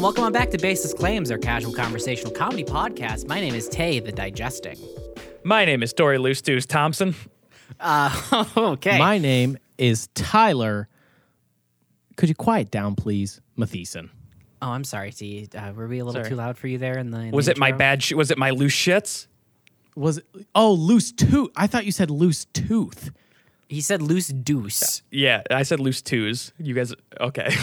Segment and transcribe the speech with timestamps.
[0.00, 3.28] and welcome on back to Basis Claims, our casual conversational comedy podcast.
[3.28, 4.78] My name is Tay, the Digesting.
[5.44, 7.14] My name is Dory Loose Stews Thompson.
[7.78, 8.98] Uh, okay.
[8.98, 10.88] My name is Tyler.
[12.16, 14.08] Could you quiet down, please, Matheson?
[14.62, 15.46] oh, I'm sorry, T.
[15.54, 16.30] Uh, were we a little Sorry.
[16.30, 16.96] too loud for you there?
[16.96, 17.78] In the in the Was it my intro?
[17.78, 18.02] bad?
[18.02, 19.26] Sh- was it my loose shits?
[19.96, 20.24] Was it?
[20.54, 21.50] Oh, loose tooth.
[21.56, 23.10] I thought you said loose tooth.
[23.68, 25.02] He said loose deuce.
[25.10, 26.54] Yeah, I said loose twos.
[26.58, 27.54] You guys, okay?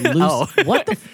[0.00, 0.16] Loose.
[0.16, 0.46] Oh.
[0.64, 0.92] What the?
[0.92, 1.08] F-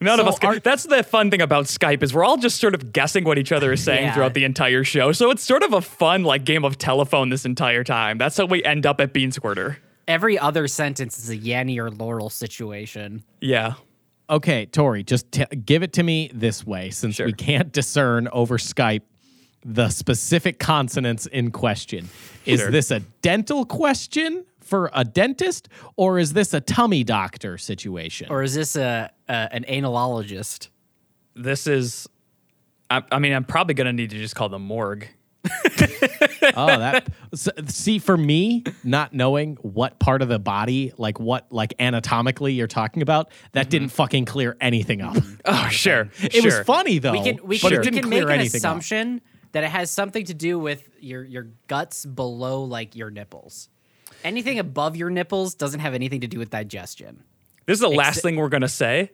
[0.00, 0.38] None of us.
[0.38, 3.24] Can, are- that's the fun thing about Skype is we're all just sort of guessing
[3.24, 4.14] what each other is saying Yeah.
[4.14, 5.12] throughout the entire show.
[5.12, 8.18] So it's sort of a fun like game of telephone this entire time.
[8.18, 9.78] That's how we end up at Bean Squirter.
[10.06, 13.24] Every other sentence is a Yanny or Laurel situation.
[13.40, 13.74] Yeah.
[14.28, 17.26] okay, Tori, just t- give it to me this way, since Sure.
[17.26, 19.02] we can't discern over Skype
[19.64, 22.08] the specific consonants in question.
[22.44, 22.70] Is Sure.
[22.70, 28.28] this a dental question for a dentist, or is this a tummy doctor situation?
[28.30, 30.68] Or is this a, a an analologist?
[31.34, 32.08] This is.
[32.90, 35.08] I, I mean, I'm probably gonna need to just call the morgue.
[36.56, 41.74] oh, that see for me, not knowing what part of the body, like what, like
[41.78, 43.70] anatomically you're talking about, that mm-hmm.
[43.70, 45.16] didn't fucking clear anything up.
[45.48, 46.08] Oh, sure.
[46.20, 48.34] It was funny though, we can we but can, it we didn't can clear make
[48.34, 48.64] an anything up.
[48.64, 49.20] assumption
[49.52, 53.68] that it has something to do with your your guts below like your nipples.
[54.24, 57.22] Anything above your nipples doesn't have anything to do with digestion.
[57.66, 59.10] This is the last Ex- thing we're gonna say.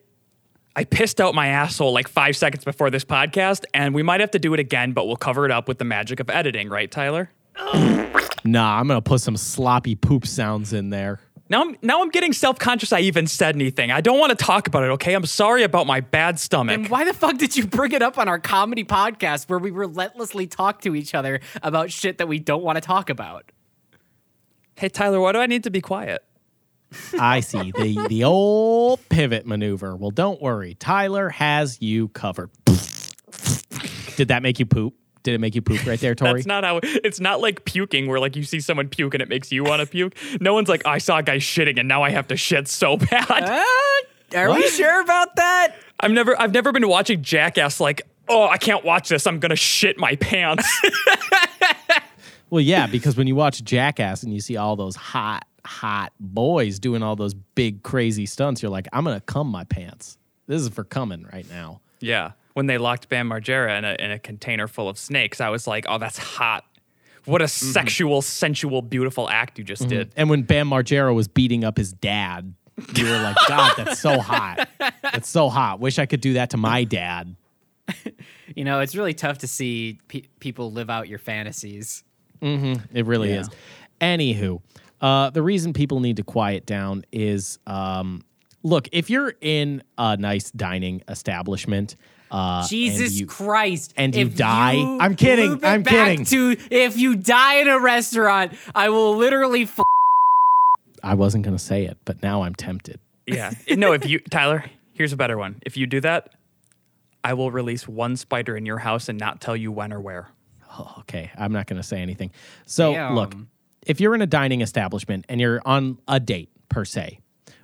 [0.75, 4.31] I pissed out my asshole like five seconds before this podcast, and we might have
[4.33, 6.91] to do it again, but we'll cover it up with the magic of editing, right,
[6.91, 7.31] Tyler?
[8.45, 11.21] Nah, I'm gonna put some sloppy poop sounds in there.
[11.49, 13.91] Now I'm now I'm getting self-conscious I even said anything.
[13.91, 15.13] I don't want to talk about it, okay?
[15.13, 16.75] I'm sorry about my bad stomach.
[16.75, 19.71] And why the fuck did you bring it up on our comedy podcast where we
[19.71, 23.53] relentlessly talk to each other about shit that we don't want to talk about?
[24.77, 26.25] Hey Tyler, why do I need to be quiet?
[27.19, 29.97] I see the the old pivot maneuver.
[29.97, 32.51] Well, don't worry, Tyler has you covered.
[34.17, 34.95] Did that make you poop?
[35.23, 36.35] Did it make you poop right there, Tori?
[36.35, 39.29] That's not how it's not like puking where like you see someone puke and it
[39.29, 40.15] makes you want to puke.
[40.41, 42.97] No one's like, I saw a guy shitting and now I have to shit so
[43.11, 43.31] bad.
[43.31, 45.77] Uh, are we sure about that?
[46.01, 49.27] I've never I've never been watching Jackass like, oh, I can't watch this.
[49.27, 50.69] I'm gonna shit my pants.
[52.53, 56.79] Well, yeah, because when you watch Jackass and you see all those hot, hot boys
[56.79, 60.19] doing all those big, crazy stunts, you're like, I'm gonna cum my pants.
[60.49, 61.81] This is for coming right now.
[62.01, 62.33] Yeah.
[62.53, 65.67] When they locked Bam Margera in a, in a container full of snakes, I was
[65.67, 66.67] like, oh, that's hot.
[67.25, 67.71] What a mm-hmm.
[67.71, 69.89] sexual, sensual, beautiful act you just mm-hmm.
[69.89, 70.13] did.
[70.15, 72.53] And when Bam Margera was beating up his dad,
[72.95, 74.69] you were like, God, that's so hot.
[75.03, 75.81] That's so hot.
[75.81, 77.35] Wish I could do that to my dad.
[78.55, 82.05] You know, it's really tough to see pe- people live out your fantasies.
[82.43, 83.41] It really Yeah.
[83.41, 83.51] is.
[84.01, 84.61] Anywho,
[85.01, 88.23] uh, the reason people need to quiet down is um,
[88.63, 91.97] look, if you're in a nice dining establishment,
[92.31, 93.93] uh, and Jesus you- Christ.
[93.97, 96.25] and you die- you I'm kidding, I'm back kidding.
[96.27, 99.81] To, if you die in a restaurant, I will literally f-
[101.05, 103.01] I wasn't going to say it, but now I'm tempted.
[103.27, 103.51] Yeah.
[103.77, 104.65] no, if you, Tyler,
[104.95, 105.57] here's a better one.
[105.67, 106.35] If you do that,
[107.25, 110.29] I will release one spider in your house and not tell you when or where.
[110.79, 112.31] Oh, okay, I'm not going to say anything.
[112.67, 113.15] So, Damn.
[113.15, 113.35] look,
[113.87, 117.19] if you're in a dining establishment and you're on a date per se,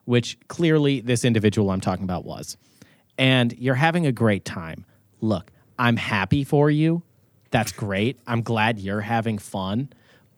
[0.05, 2.57] which clearly this individual I'm talking about was,
[3.19, 4.85] and you're having a great time,
[5.21, 7.03] look, I'm happy for you.
[7.51, 8.19] That's great.
[8.27, 9.91] I'm glad you're having fun,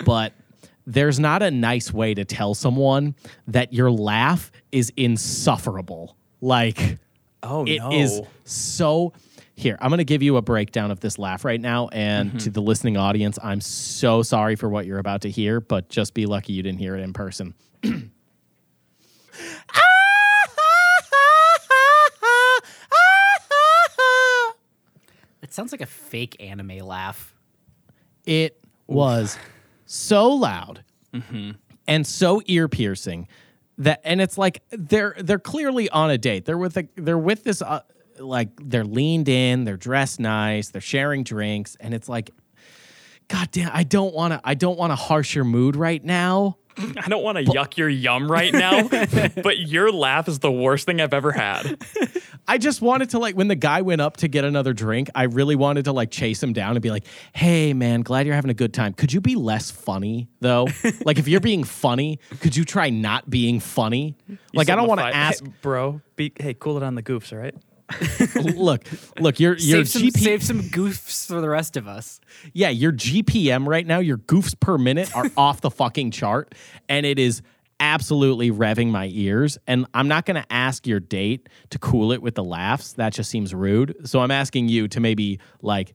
[0.05, 0.33] but
[0.87, 3.15] there's not a nice way to tell someone
[3.49, 6.17] that your laugh is insufferable.
[6.41, 6.99] Like,
[7.43, 8.29] Oh, it is no.
[8.45, 9.13] so.
[9.61, 11.89] Here, I'm going to give you a breakdown of this laugh right now.
[11.93, 12.39] And Mm-hmm.
[12.39, 16.15] to the listening audience, I'm so sorry for what you're about to hear, but just
[16.15, 17.55] be lucky you didn't hear it in person.
[25.43, 27.35] It sounds like a fake anime laugh.
[28.25, 29.39] It was
[29.87, 31.51] so loud Mm-hmm.
[31.89, 33.27] and so ear piercing
[33.79, 36.45] that, and it's like they're they're clearly on a date.
[36.45, 37.81] They're with a, they're with this uh,
[38.21, 42.31] like they're leaned in, they're dressed nice, they're sharing drinks, and it's like,
[43.29, 46.59] God damn, I don't want to I don't want to harsh your mood right now.
[46.79, 48.89] I don't want to yuck your yum right now,
[49.43, 51.79] but your laugh is the worst thing I've ever had.
[52.49, 55.25] I just wanted to like when the guy went up to get another drink, I
[55.25, 58.51] really wanted to like chase him down and be like, "Hey man, glad you're having
[58.51, 58.95] a good time.
[58.95, 60.69] Could you be less funny though?
[61.05, 64.17] like if you're being funny, could you try not being funny?
[64.55, 66.01] like I don't want to ask Hey, bro.
[66.17, 67.55] Be, hey, cool it on the goofs, all right?
[68.57, 68.85] look,
[69.19, 72.21] look, your your Save some, GP save some goofs for the rest of us.
[72.53, 76.55] Yeah, your GPM right now, your goofs per minute are off the fucking chart
[76.89, 77.43] and it is
[77.81, 79.59] absolutely revving my ears.
[79.67, 82.93] And I'm not going to ask your date to cool it with the laughs.
[82.93, 83.97] That just seems rude.
[84.07, 85.95] So I'm asking you to maybe, like,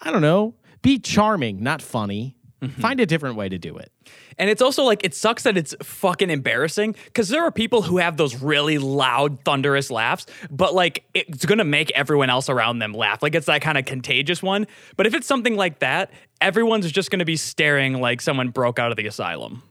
[0.00, 2.35] I don't know, be charming, not funny.
[2.62, 2.80] Mm-hmm.
[2.80, 3.92] Find a different way to do it.
[4.38, 7.98] And it's also like it sucks that it's fucking embarrassing because there are people who
[7.98, 12.94] have those really loud, thunderous laughs, but like it's gonna make everyone else around them
[12.94, 13.22] laugh.
[13.22, 14.66] Like it's that kind of contagious one.
[14.96, 16.10] But if it's something like that,
[16.40, 19.62] everyone's just gonna be staring like someone broke out of the asylum.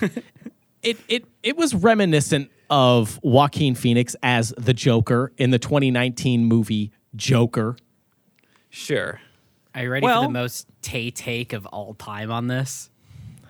[0.82, 6.90] It it it was reminiscent of Joaquin Phoenix as the Joker in the 2019 movie
[7.14, 7.76] Joker.
[8.68, 9.20] Sure.
[9.74, 12.90] Are you ready for the most Tay take of all time on this?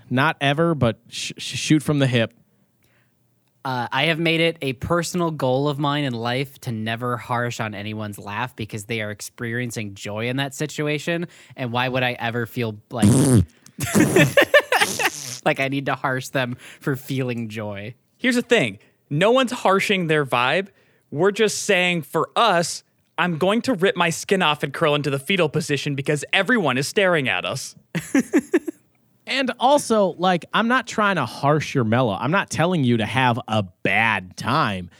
[0.08, 2.32] Not ever, but sh- sh- shoot from the hip.
[3.64, 7.60] Uh, I have made it a personal goal of mine in life to never harsh
[7.60, 11.28] on anyone's laugh because they are experiencing joy in that situation.
[11.56, 13.08] And why would I ever feel like
[15.44, 17.94] like I need to harsh them for feeling joy?
[18.16, 18.78] Here's the thing
[19.10, 20.68] no one's harshing their vibe.
[21.12, 22.82] We're just saying for us,
[23.22, 26.76] I'm going to rip my skin off and curl into the fetal position because everyone
[26.76, 27.76] is staring at us.
[29.26, 32.16] And also, like, I'm not trying to harsh your mellow.
[32.18, 34.90] I'm not telling you to have a bad time.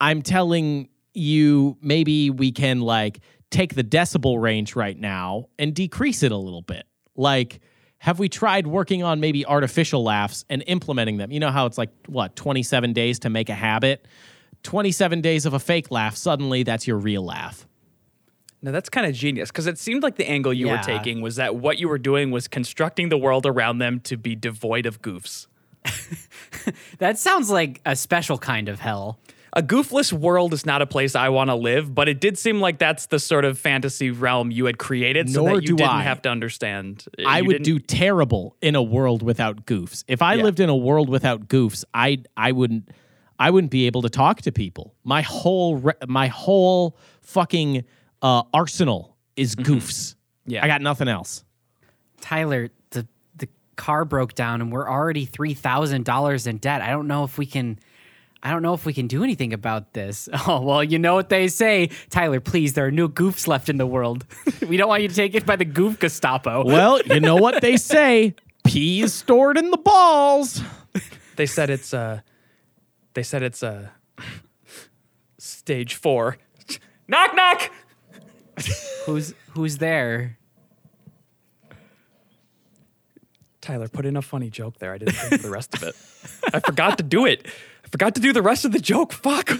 [0.00, 3.20] I'm telling you maybe we can like
[3.50, 6.84] take the decibel range right now and decrease it a little bit.
[7.16, 7.60] Like,
[7.98, 11.30] have we tried working on maybe artificial laughs and implementing them?
[11.30, 14.06] You know how it's like, what, 27 days to make a habit?
[14.62, 17.66] 27 days of a fake laugh, suddenly that's your real laugh.
[18.62, 20.72] Now that's kind of genius because it seemed like the angle you Yeah.
[20.76, 24.16] were taking was that what you were doing was constructing the world around them to
[24.18, 25.46] be devoid of goofs.
[26.98, 29.18] That sounds like a special kind of hell.
[29.54, 32.60] A goofless world is not a place I want to live, but it did seem
[32.60, 35.76] like that's the sort of fantasy realm you had created so Nor that you do
[35.76, 36.02] didn't I.
[36.02, 37.04] have to understand.
[37.26, 40.04] I You would do terrible in a world without goofs.
[40.06, 40.44] If I Yeah.
[40.44, 42.90] lived in a world without goofs, I I wouldn't
[43.40, 44.94] I wouldn't be able to talk to people.
[45.02, 47.84] My whole re- my whole fucking
[48.20, 50.14] uh, arsenal is goofs.
[50.46, 50.62] Yeah.
[50.62, 51.42] I got nothing else.
[52.20, 56.82] Tyler, the the car broke down and we're already three thousand dollars in debt.
[56.82, 57.78] I don't know if we can
[58.42, 60.28] I don't know if we can do anything about this.
[60.46, 62.40] Oh well, you know what they say, Tyler.
[62.40, 64.26] Please, there are no goofs left in the world.
[64.68, 66.64] we don't want you to take it by the goof Gestapo.
[66.66, 68.34] Well, you know what they say:
[68.64, 70.62] pee is stored in the balls.
[71.36, 72.20] They said it's uh
[73.14, 73.88] they said it's uh
[75.38, 76.36] stage 4.
[77.08, 77.70] knock knock.
[79.06, 80.36] Who's who's there?
[83.60, 84.92] Tyler, put in a funny joke there.
[84.94, 85.94] I didn't think of the rest of it.
[86.54, 87.46] I forgot to do it.
[87.84, 89.12] I forgot to do the rest of the joke.
[89.12, 89.50] Fuck.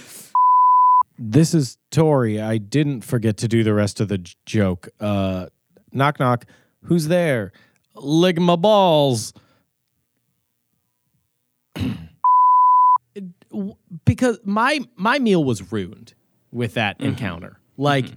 [1.18, 2.40] This is Tori.
[2.40, 4.88] I didn't forget to do the rest of the j- joke.
[4.98, 5.46] Uh,
[5.92, 6.46] knock knock.
[6.84, 7.52] Who's there?
[7.94, 9.34] Lick my balls.
[14.10, 16.14] Because my my meal was ruined
[16.50, 17.08] with that mm-hmm.
[17.08, 17.60] encounter.
[17.76, 18.16] Like mm-hmm.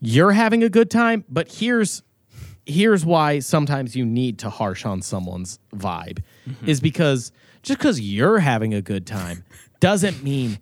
[0.00, 2.02] you're having a good time, but here's
[2.66, 6.68] here's why sometimes you need to harsh on someone's vibe mm-hmm.
[6.68, 7.32] is because
[7.62, 9.44] just because you're having a good time
[9.80, 10.58] doesn't mean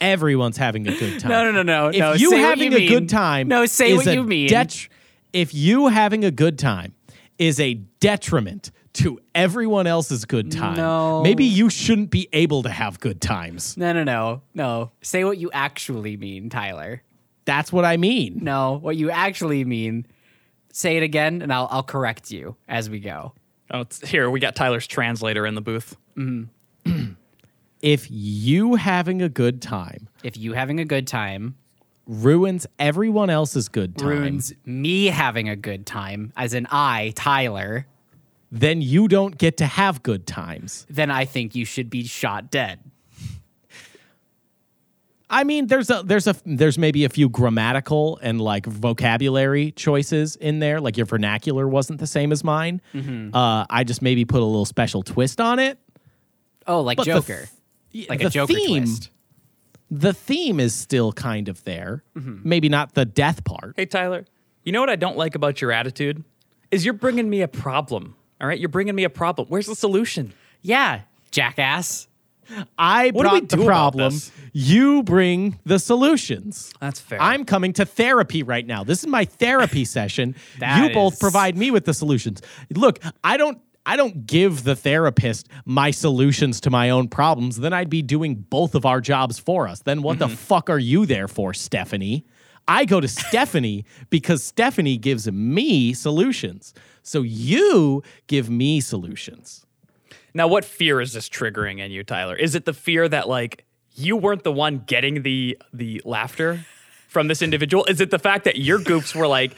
[0.00, 1.30] everyone's having a good time.
[1.30, 2.12] No, no, no, no, If no.
[2.14, 2.88] you having you a mean.
[2.88, 4.48] good time, No, say is what a you mean.
[4.48, 4.88] det-
[5.32, 6.94] if you having a good time
[7.38, 11.22] is a detriment to everyone else's good time, No.
[11.22, 13.76] maybe you shouldn't be able to have good times.
[13.76, 14.92] No, no, no, no.
[15.02, 17.02] Say what you actually mean, Tyler.
[17.44, 18.38] That's what I mean.
[18.42, 20.06] No, what you actually mean.
[20.72, 23.34] Say it again, and I'll I'll correct you as we go.
[23.70, 25.96] Oh, it's, here we got Tyler's translator in the booth.
[26.16, 27.12] Mm-hmm.
[27.82, 31.56] If you having a good time If you having a good time
[32.06, 37.86] ruins everyone else's good time, ruins me having a good time, as an I, Tyler,
[38.60, 40.86] then you don't get to have good times.
[40.88, 42.78] then I think you should be shot dead.
[45.30, 50.36] I mean, there's a there's a there's maybe a few grammatical and like vocabulary choices
[50.36, 50.80] in there.
[50.80, 52.80] Like your vernacular wasn't the same as mine.
[52.94, 53.34] Mm-hmm.
[53.34, 55.78] Uh, I just maybe put a little special twist on it.
[56.66, 57.48] Oh, like But the Joker,
[57.92, 59.10] th- like the a Joker theme, twist.
[59.90, 62.04] The theme is still kind of there.
[62.16, 62.48] Mm-hmm.
[62.48, 63.74] Maybe not the death part.
[63.76, 64.26] Hey, Tyler,
[64.62, 66.22] you know what I don't like about your attitude?
[66.70, 68.14] Is you're bringing me a problem.
[68.40, 68.58] All right?
[68.58, 69.48] You're bringing me a problem.
[69.48, 70.32] Where's the solution?
[70.62, 72.08] Yeah, jackass.
[72.78, 74.14] I What brought the problem.
[74.52, 76.72] You bring the solutions.
[76.80, 77.20] That's fair.
[77.20, 78.84] I'm coming to therapy right now.
[78.84, 80.34] This is my therapy session.
[80.60, 82.42] You both is- provide me with the solutions.
[82.70, 87.56] Look, I don't I don't give the therapist my solutions to my own problems.
[87.56, 89.80] Then I'd be doing both of our jobs for us.
[89.80, 90.34] Then what the mm-hmm.
[90.34, 92.24] fuck are you there for, Stephanie?
[92.66, 96.74] I go to Stephanie because Stephanie gives me solutions.
[97.02, 99.66] So you give me solutions.
[100.32, 102.34] Now, what fear is this triggering in you, Tyler?
[102.34, 106.66] Is it the fear that like you weren't the one getting the the laughter
[107.08, 107.84] from this individual?
[107.84, 109.56] Is it the fact that your goofs were like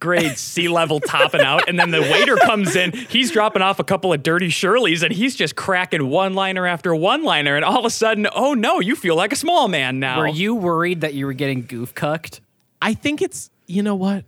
[0.00, 3.84] grade C level topping out, and then the waiter comes in, he's dropping off a
[3.84, 7.78] couple of dirty Shirleys, and he's just cracking one liner after one liner, and all
[7.78, 10.18] of a sudden, oh no, you feel like a small man now.
[10.18, 12.40] Were you worried that you were getting goof cucked?
[12.80, 14.24] I think it's you know what.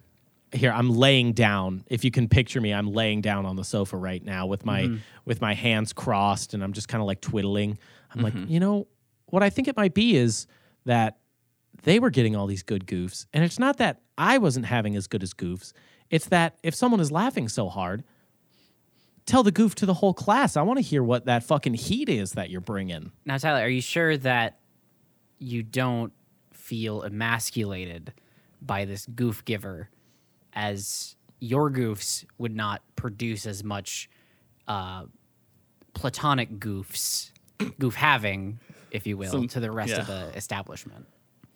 [0.52, 1.84] Here I'm laying down.
[1.88, 4.82] If you can picture me, I'm laying down on the sofa right now with my
[4.82, 4.96] mm-hmm.
[5.24, 7.78] with my hands crossed, and I'm just kind of like twiddling.
[8.14, 8.50] I'm like, mm-hmm.
[8.50, 8.86] you know,
[9.26, 10.46] what I think it might be is
[10.86, 11.18] that
[11.82, 15.06] they were getting all these good goofs, and it's not that I wasn't having as
[15.06, 15.72] good as goofs.
[16.10, 18.04] It's that if someone is laughing so hard,
[19.26, 20.56] tell the goof to the whole class.
[20.56, 23.12] I want to hear what that fucking heat is that you're bringing.
[23.24, 24.58] Now, Tyler, are you sure that
[25.38, 26.12] you don't
[26.52, 28.12] feel emasculated
[28.62, 29.90] by this goof giver
[30.52, 34.08] as your goofs would not produce as much
[34.66, 35.04] uh,
[35.92, 37.30] platonic goofs,
[37.78, 38.58] goof having,
[38.90, 41.06] if you will, Some- to the rest of the establishment?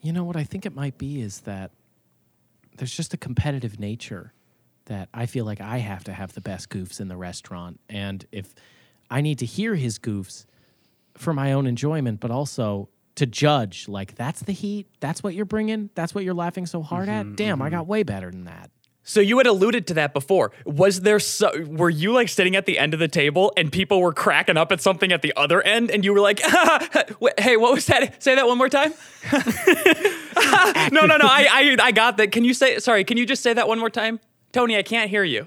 [0.02, 1.72] You know what I think it might be is that
[2.80, 4.32] there's just a competitive nature
[4.86, 7.78] that I feel like I have to have the best goofs in the restaurant.
[7.90, 8.54] And if
[9.10, 10.46] I need to hear his goofs
[11.14, 15.44] for my own enjoyment, but also to judge, like, that's the heat, that's what you're
[15.44, 17.26] bringing, that's what you're laughing so hard at.
[17.26, 17.76] Mm-hmm, Damn, I mm-hmm.
[17.76, 18.70] got way better than that.
[19.02, 20.52] So you had alluded to that before.
[20.64, 24.00] Was there so were you like sitting at the end of the table and people
[24.00, 26.40] were cracking up at something at the other end and you were like,
[27.20, 28.22] "Wait, "Hey, what was that?
[28.22, 28.94] Say that one more time?"
[30.92, 31.26] no, no, no.
[31.26, 32.32] I, I I got that.
[32.32, 34.20] Can you say sorry, can you just say that one more time?
[34.52, 35.46] Tony, I can't hear you.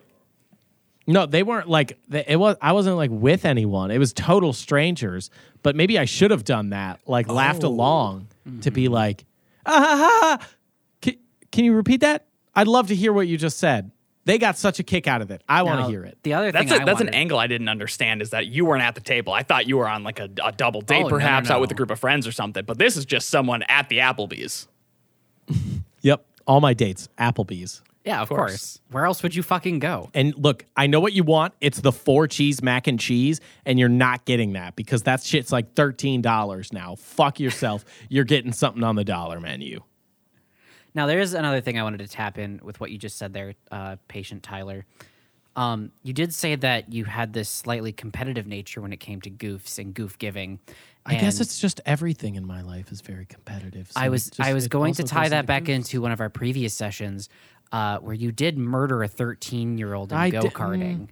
[1.05, 2.55] No, they weren't like it was.
[2.61, 3.91] I wasn't like with anyone.
[3.91, 5.29] It was total strangers.
[5.61, 6.99] But maybe I should have done that.
[7.07, 8.27] Like laughed along
[8.61, 9.25] to be like,
[9.65, 10.47] ah, ha, ha, ha.
[11.01, 11.15] Can,
[11.51, 12.25] can you repeat that?
[12.55, 13.91] I'd love to hear what you just said.
[14.25, 15.41] They got such a kick out of it.
[15.49, 16.17] I want to hear it.
[16.23, 18.63] The other That's thing a, I that's an angle I didn't understand is that you
[18.63, 19.33] weren't at the table.
[19.33, 21.59] I thought you were on like a, a double date, Oh, no, no, perhaps out
[21.59, 22.63] with a group of friends or something.
[22.63, 24.67] But this is just someone at the Applebee's.
[26.03, 27.81] Yep, all my dates, Applebee's.
[28.05, 28.51] Yeah, of course.
[28.51, 28.81] course.
[28.91, 30.09] Where else would you fucking go?
[30.13, 31.53] And look, I know what you want.
[31.61, 35.51] It's the four cheese mac and cheese, and you're not getting that because that shit's
[35.51, 36.95] like thirteen dollars now.
[36.95, 37.85] Fuck yourself.
[38.09, 39.79] you're getting something on the dollar menu.
[40.95, 43.55] Now, there's another thing I wanted to tap in with what you just said there,
[43.71, 44.85] uh, patient Tyler.
[45.55, 49.29] Um, you did say that you had this slightly competitive nature when it came to
[49.29, 50.59] goofs and goof giving.
[51.05, 53.91] I guess it's just everything in my life is very competitive.
[53.91, 56.29] so I was just- I was going to tie that back into one of our
[56.29, 57.29] previous sessions,
[57.71, 61.09] uh, where you did murder a 13 year old in I go karting.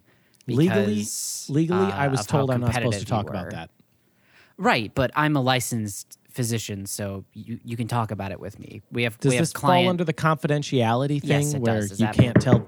[0.47, 0.95] legally.
[0.95, 3.69] because, Legally, I uh, was told I'm not supposed to talk about that.
[4.57, 8.81] Right, but I'm a licensed physician, so you, you can talk about it with me.
[8.91, 9.85] We have Does we this client.
[9.85, 11.91] fall under the confidentiality thing Yes, where does.
[11.91, 12.65] Is you can't tell?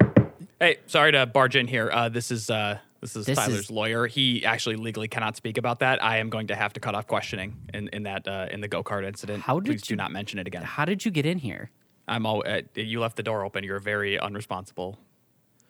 [0.59, 1.89] Hey, sorry to barge in here.
[1.91, 4.07] Uh, this is uh, this is This Tyler's is- lawyer.
[4.07, 6.03] He actually legally cannot speak about that.
[6.03, 8.67] I am going to have to cut off questioning in, in that uh, in the
[8.67, 9.43] go kart incident.
[9.43, 10.63] How did Please do not mention it again.
[10.63, 11.69] How did you get in here?
[12.07, 12.43] I'm all.
[12.45, 13.63] Uh, you left the door open.
[13.63, 14.97] You're very unresponsible.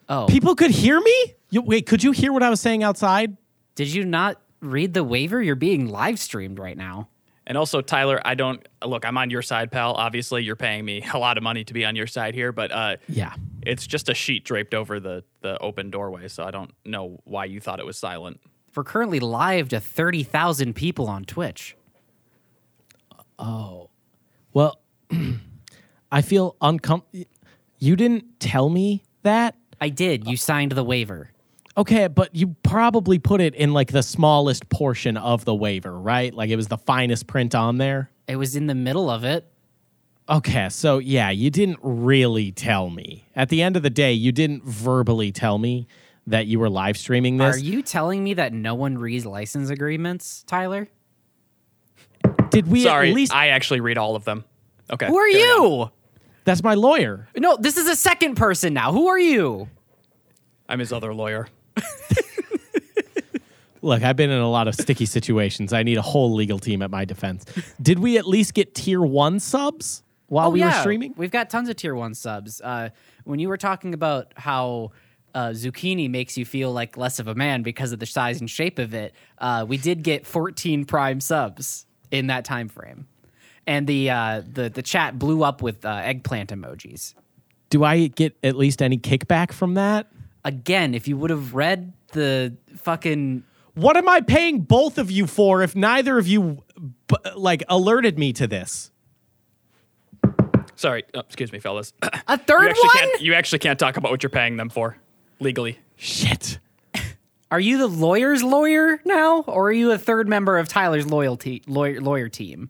[0.09, 1.33] Oh, People could hear me.
[1.49, 3.37] You, wait, could you hear what I was saying outside?
[3.75, 5.41] did you not read the waiver?
[5.41, 7.09] You're being live streamed right now.
[7.47, 9.05] And also, Tyler, I don't look.
[9.05, 9.93] I'm on your side, pal.
[9.93, 12.71] Obviously, you're paying me a lot of money to be on your side here, but
[12.71, 13.33] uh, Yeah.
[13.65, 16.27] It's just a sheet draped over the the open doorway.
[16.27, 18.39] So I don't know why you thought it was silent.
[18.75, 21.75] We're currently live to 30,000 people on Twitch.
[23.37, 23.91] Oh,
[24.51, 24.79] well,
[26.11, 27.25] I feel uncomfortable.
[27.77, 29.55] You didn't tell me that.
[29.79, 30.27] I did.
[30.27, 31.29] You signed the waiver.
[31.75, 36.33] Okay, but you probably put it in like the smallest portion of the waiver, right?
[36.33, 38.09] Like it was the finest print on there.
[38.27, 39.51] It was in the middle of it.
[40.29, 43.25] Okay, so yeah, you didn't really tell me.
[43.35, 45.87] At the end of the day, you didn't verbally tell me
[46.27, 47.57] that you were live streaming this.
[47.57, 50.87] Are you telling me that no one reads license agreements, Tyler?
[52.49, 54.45] Did we Sorry, at least I actually read all of them.
[54.89, 55.07] Okay.
[55.07, 55.91] Who are you?
[56.45, 57.27] That's my lawyer.
[57.35, 58.91] No, this is a second person now.
[58.91, 59.69] Who are you?
[60.69, 61.47] I'm his other lawyer.
[63.81, 65.73] Look, I've been in a lot of sticky situations.
[65.73, 67.43] I need a whole legal team at my defense.
[67.81, 70.02] Did we at least get tier 1 subs
[70.33, 71.13] while we were streaming?
[71.17, 72.59] We've got tons of tier one subs.
[72.61, 72.89] Uh,
[73.23, 74.91] when you were talking about how
[75.33, 78.49] uh, zucchini makes you feel like less of a man because of the size and
[78.49, 83.07] shape of it, uh, we did get 14 prime subs in that time frame,
[83.65, 87.13] and the uh, the the chat blew up with uh, eggplant emojis.
[87.69, 90.07] Do I get at least any kickback from that?
[90.45, 95.25] Again, if you would have read the fucking What am I paying both of you
[95.25, 96.61] for if neither of you
[97.07, 98.91] b- like alerted me to this?
[100.83, 101.93] Sorry, oh, excuse me, fellas.
[102.01, 102.97] a you third actually one.
[102.97, 103.21] can't.
[103.21, 104.97] You actually can't talk about what you're paying them for
[105.39, 105.79] legally.
[105.95, 106.59] Shit.
[107.49, 111.63] Are you the lawyer's lawyer now, or are you a third member of Tyler's loyalty
[111.67, 112.69] lawyer lawyer team?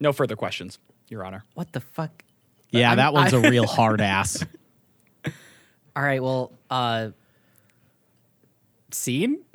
[0.00, 1.44] No further questions, Your Honor.
[1.54, 2.24] What the fuck?
[2.70, 4.44] Yeah, I'm- that one's I- a real hard ass.
[5.94, 7.10] All right, well, uh,
[8.90, 9.38] scene.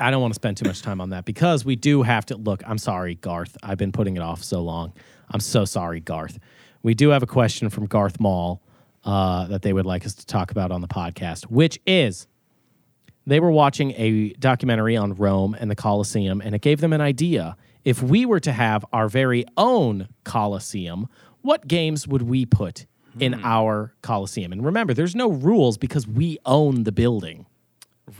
[0.00, 2.36] I don't want to spend too much time on that because we do have to
[2.36, 2.62] look.
[2.66, 3.56] I'm sorry, Garth.
[3.62, 4.92] I've been putting it off so long.
[5.30, 6.38] I'm so sorry, Garth.
[6.82, 8.62] We do have a question from Garth Mall
[9.04, 12.26] uh, that they would like us to talk about on the podcast, which is
[13.26, 17.00] they were watching a documentary on Rome and the Colosseum, and it gave them an
[17.00, 17.56] idea.
[17.84, 21.08] If we were to have our very own Colosseum,
[21.42, 22.86] what games would we put
[23.18, 24.52] in our Colosseum?
[24.52, 27.46] And remember, there's no rules because we own the building.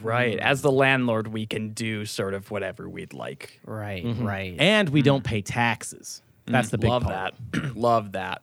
[0.02, 0.38] Right.
[0.38, 3.60] As the landlord, we can do sort of whatever we'd like.
[3.64, 4.26] Right, mm-hmm.
[4.26, 4.56] right.
[4.58, 5.26] and we don't mm.
[5.26, 6.22] pay taxes.
[6.42, 6.52] Mm-hmm.
[6.52, 7.34] That's the big Love part.
[7.52, 7.76] that.
[7.76, 8.42] Love that.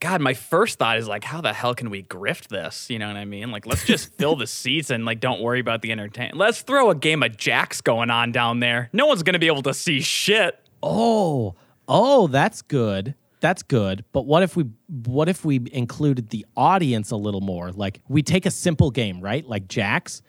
[0.00, 2.88] God, my first thought is like, how the hell can we grift this?
[2.88, 3.52] You know what I mean?
[3.52, 6.38] Like, let's just fill the seats and like, don't worry about the entertainment.
[6.38, 8.88] Let's throw a game of jacks going on down there.
[8.92, 10.58] No one's gonna be able to see shit.
[10.82, 11.54] Oh,
[11.86, 13.14] oh, that's good.
[13.40, 14.04] That's good.
[14.12, 17.70] But what if we what if we included the audience a little more?
[17.70, 19.46] Like we take a simple game, right?
[19.46, 20.22] Like Jacks,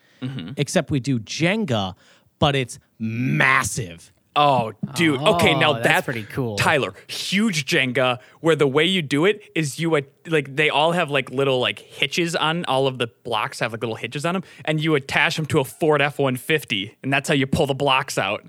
[0.58, 1.96] except we do Jenga,
[2.40, 4.12] but it's massive.
[4.34, 5.20] Oh, dude.
[5.20, 6.56] okay, now Oh, that's that's pretty cool.
[6.56, 10.94] Tyler, huge Jenga, where the way you do it is you uh, like they all
[10.94, 14.36] have like little like hitches on all of the blocks have like little hitches on
[14.36, 17.46] them, and you attach them to a Ford F one fifty, and that's how you
[17.46, 18.46] pull the blocks out.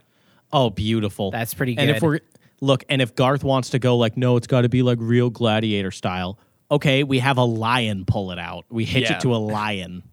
[0.53, 1.33] Oh, beautiful.
[1.33, 2.07] That's pretty And if good.
[2.07, 2.21] we're
[2.61, 5.31] look, and if Garth wants to go like, no, it's got to be like real
[5.31, 6.39] gladiator style.
[6.71, 8.67] Okay, we have a lion pull it out.
[8.71, 9.17] We hitch Yeah.
[9.17, 10.05] it to a lion.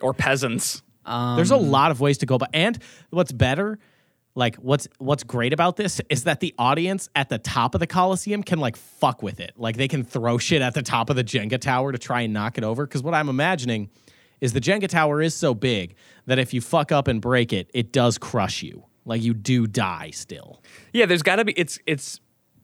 [0.00, 0.82] Or peasants.
[1.04, 2.78] There's a um, lot of ways to go but and
[3.10, 3.78] what's better,
[4.34, 7.86] like what's what's great about this is that the audience at the top of the
[7.86, 9.52] Coliseum can like fuck with it.
[9.56, 12.32] Like they can throw shit at the top of the Jenga tower to try and
[12.32, 12.86] knock it over.
[12.86, 13.90] Cause what I'm imagining
[14.40, 15.94] is the Jenga tower is so big
[16.26, 18.84] that if you fuck up and break it, it does crush you.
[19.04, 20.62] Like you do die still.
[20.92, 21.52] Yeah, there's got to be.
[21.52, 22.20] It's it's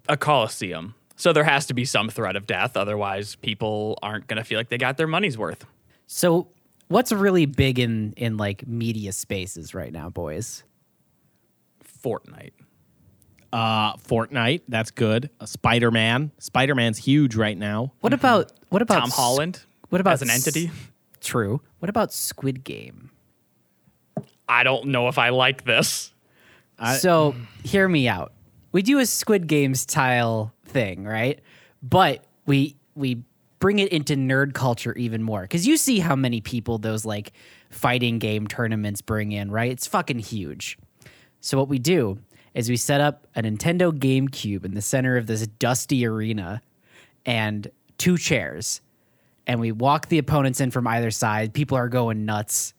[0.09, 2.77] a coliseum, so there has to be some threat of death.
[2.77, 5.67] Otherwise, people aren't gonna feel like they got their money's worth.
[6.07, 6.49] So,
[6.89, 10.65] what's really big in in like media spaces right now, boys?
[12.05, 12.53] Fortnite.
[13.53, 15.31] Uh Fortnite, that's good.
[15.41, 16.33] Uh, Spider-Man.
[16.39, 17.93] Spider-Man's huge right now.
[18.01, 19.61] What about what about Tom s- Holland.
[19.89, 20.71] What about as an s- entity?
[21.21, 21.63] True.
[21.79, 23.11] What about Squid Game?
[24.49, 26.13] I don't know if I like this.
[27.01, 28.33] so, hear me out.
[28.73, 31.41] We do a Squid Game style thing, right?
[31.83, 33.25] But we we
[33.59, 37.33] bring it into nerd culture even more cuz you see how many people those like
[37.71, 39.71] fighting game tournaments bring in, right?
[39.71, 40.79] It's fucking huge.
[41.41, 42.19] So what we do
[42.55, 46.63] is we set up a Nintendo GameCube in the center of this dusty arena
[47.25, 48.81] and two chairs.
[49.47, 51.55] And we walk the opponents in from either side.
[51.55, 52.75] People are going nuts.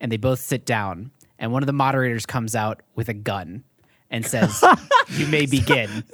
[0.00, 1.10] And they both sit down.
[1.38, 3.64] And one of the moderators comes out with a gun
[4.14, 4.62] and says,
[5.08, 6.04] You may begin.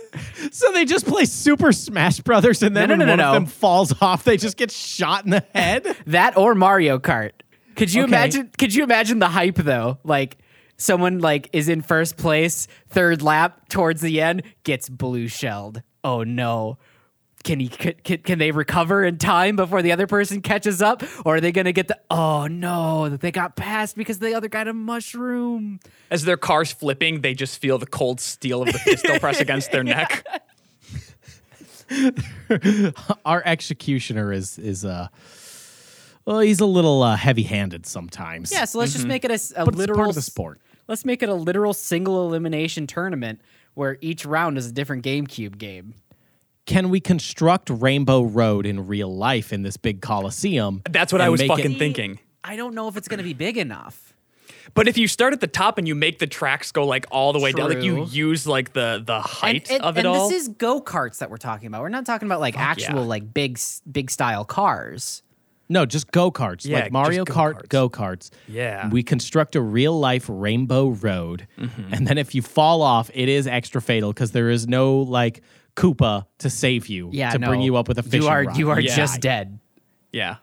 [0.51, 3.29] So they just play Super Smash Brothers and then No, no, when no, one no,
[3.29, 5.97] of them falls off, they just get shot in the head?
[6.07, 7.33] That or Mario Kart.
[7.77, 8.11] Could you Okay.
[8.11, 9.99] imagine could you imagine the hype though?
[10.05, 10.39] Like
[10.77, 15.83] someone like is in first place, third lap towards the end, gets blue shelled.
[16.03, 16.79] Oh no.
[17.43, 21.37] Can he can, can they recover in time before the other person catches up or
[21.37, 24.49] are they going to get the Oh no, that they got passed because the other
[24.49, 25.81] got a mushroom.
[26.11, 29.73] As their car's flipping, they just feel the cold steel of the pistol press against
[29.73, 30.27] their neck.
[33.25, 35.09] Our executioner is is uh
[36.27, 38.53] well, he's a little uh, heavy-handed sometimes.
[38.53, 40.61] Yeah, so let's just make it a But it's literal part of the sport.
[40.87, 43.41] Let's make it a literal single elimination tournament
[43.75, 45.95] where each round is a different GameCube game.
[46.67, 50.83] Can we construct Rainbow Road in real life in this big coliseum?
[50.89, 52.19] That's what I was fucking it- thinking.
[52.43, 54.15] I don't know if it's going to be big enough.
[54.73, 57.33] But if you start at the top and you make the tracks go like all
[57.33, 60.07] the way down, like you use like the the height and, and- of it and
[60.09, 60.29] all.
[60.29, 61.83] this is go karts that we're talking about.
[61.83, 63.07] We're not talking about like actual yeah.
[63.07, 63.59] like big
[63.91, 65.23] big style cars.
[65.69, 67.69] No, just go karts, Yeah, like Mario Kart go-karts.
[67.69, 68.31] go karts.
[68.49, 68.89] Yeah.
[68.91, 71.95] we construct a real life rainbow road, Mm-hmm.
[71.95, 75.43] and then if you fall off, it is extra fatal because there is no like
[75.77, 78.57] Koopa to save you Yeah, to bring you up with a fishing You are rod.
[78.57, 78.95] you are Yeah.
[78.97, 79.59] just dead.
[80.13, 80.37] yeah.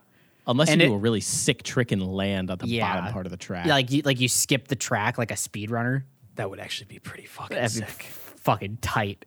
[0.50, 3.26] unless and you do a really sick trick and land at the Yeah, bottom part
[3.26, 3.66] of the track.
[3.66, 6.04] Like you like you skip the track like a speedrunner.
[6.36, 8.04] That would actually be pretty fucking That'd be sick.
[8.04, 9.26] fucking tight.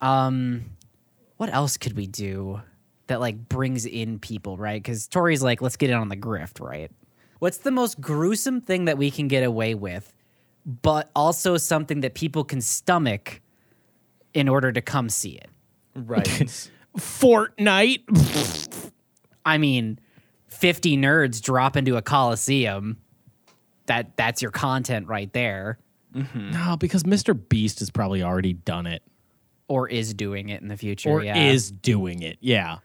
[0.00, 0.64] Um,
[1.36, 2.60] what else could we do
[3.06, 4.82] that like brings in people, right?
[4.82, 6.90] Because Tori's like, let's get in on the grift, right?
[7.38, 10.12] What's the most gruesome thing that we can get away with,
[10.64, 13.40] but also something that people can stomach
[14.34, 15.48] in order to come see it?
[15.94, 16.24] Right.
[16.98, 18.90] Fortnite.
[19.44, 19.98] I mean,
[20.48, 22.98] 50 nerds drop into a coliseum,
[23.86, 25.78] that that's your content right there.
[26.14, 26.50] Mm-hmm.
[26.50, 27.38] No, because Mr.
[27.48, 29.02] Beast has probably already done it
[29.66, 31.08] Or is doing it in the future.
[31.08, 31.36] or yeah.
[31.36, 32.36] is doing it.
[32.40, 32.78] Yeah.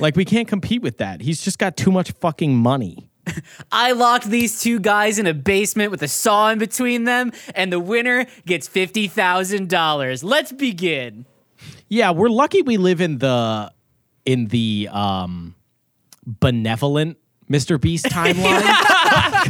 [0.00, 1.20] Like we can't compete with that.
[1.20, 3.09] He's just got too much fucking money.
[3.72, 7.72] I locked these two guys in a basement with a saw in between them, and
[7.72, 10.24] the winner gets fifty thousand dollars.
[10.24, 11.26] Let's begin.
[11.88, 13.72] Yeah, we're lucky we live in the
[14.24, 15.54] in the um
[16.26, 17.18] benevolent
[17.50, 17.80] Mr.
[17.80, 18.62] Beast timeline.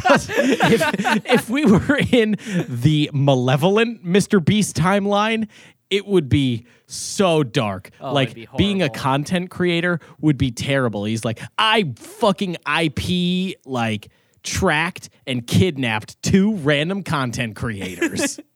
[0.11, 2.37] if, if we were in
[2.69, 4.43] the malevolent Mr.
[4.43, 5.49] Beast timeline,
[5.91, 7.91] it would be so dark.
[8.01, 11.05] Oh, like be being a content creator would be terrible.
[11.05, 14.09] He's like, I fucking IP like
[14.43, 18.41] tracked and kidnapped two random content creators.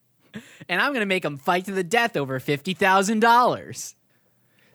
[0.67, 3.95] And I'm gonna make them fight to the death over fifty thousand dollars.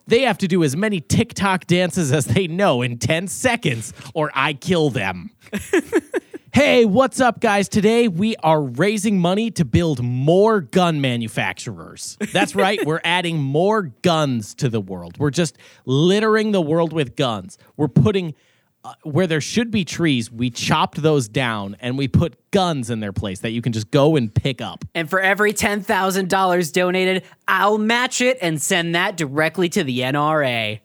[0.07, 4.31] They have to do as many TikTok dances as they know in 10 seconds, or
[4.35, 5.31] I kill them.
[6.53, 7.69] hey, what's up, guys?
[7.69, 12.17] Today we are raising money to build more gun manufacturers.
[12.33, 15.19] That's right, we're adding more guns to the world.
[15.19, 17.59] We're just littering the world with guns.
[17.77, 18.35] We're putting.
[18.83, 23.01] Uh, where there should be trees, we chopped those down and we put guns in
[23.01, 24.87] their place that you can just go and pick up.
[24.95, 29.85] And for every ten thousand dollars donated, I'll match it and send that directly to
[29.85, 30.81] the NRA.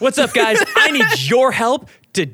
[0.00, 0.58] What's up, guys?
[0.74, 2.30] I need your help to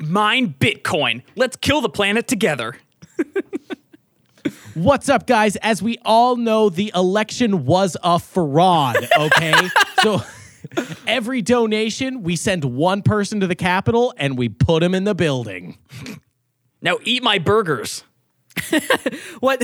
[0.00, 1.22] mine Bitcoin.
[1.34, 2.76] Let's kill the planet together.
[4.74, 5.56] What's up, guys?
[5.56, 9.70] As we all know, the election was a fraud, okay?
[10.02, 10.22] so
[11.06, 15.14] every donation, we send one person to the Capitol and we put him in the
[15.14, 15.78] building.
[16.82, 18.04] Now eat my burgers.
[19.40, 19.62] What?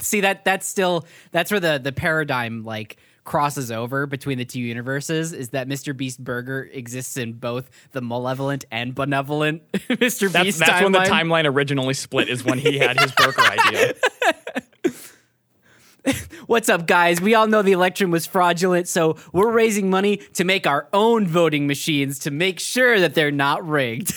[0.00, 0.44] See that?
[0.44, 5.32] That's still that's where the the paradigm like crosses over between the two universes.
[5.32, 5.96] Is that Mr.
[5.96, 10.30] Beast Burger exists in both the malevolent and benevolent Mr.
[10.30, 11.44] That's, Beast that's when the timeline?
[11.44, 13.94] timeline originally split, is when he had his burger idea.
[16.46, 17.20] What's up, guys?
[17.20, 21.28] We all know the election was fraudulent, so we're raising money to make our own
[21.28, 24.12] voting machines to make sure that they're not rigged.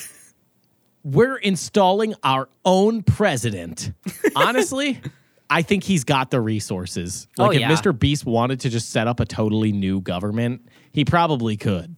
[1.03, 3.91] We're installing our own president.
[4.35, 4.99] Honestly,
[5.49, 7.27] I think he's got the resources.
[7.37, 7.71] Oh, like Oh, if yeah.
[7.71, 7.97] Mr.
[7.97, 11.95] Beast wanted to just set up a totally new government, he probably could.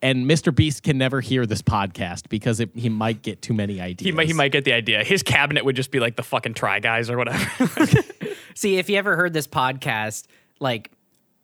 [0.00, 0.54] And Mr.
[0.54, 4.06] Beast can never hear this podcast because it, he might get too many ideas.
[4.06, 5.02] He might, he might get the idea.
[5.02, 7.48] His cabinet would just be like the fucking Try Guys or whatever.
[8.54, 10.26] See, if you ever heard this podcast,
[10.60, 10.92] like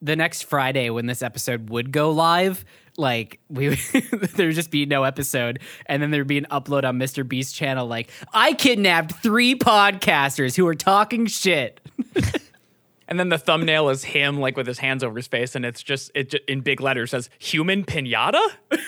[0.01, 2.65] the next Friday when this episode would go live,
[2.97, 3.69] like we
[4.37, 7.27] there'd just be no episode, and then there'd be an upload on Mr.
[7.27, 7.87] Beast's channel.
[7.87, 11.81] Like, I kidnapped three podcasters who are talking shit.
[13.09, 15.83] and then the thumbnail is him like with his hands over his face, and it's
[15.83, 18.41] just it ju- in big letters says "human pinata."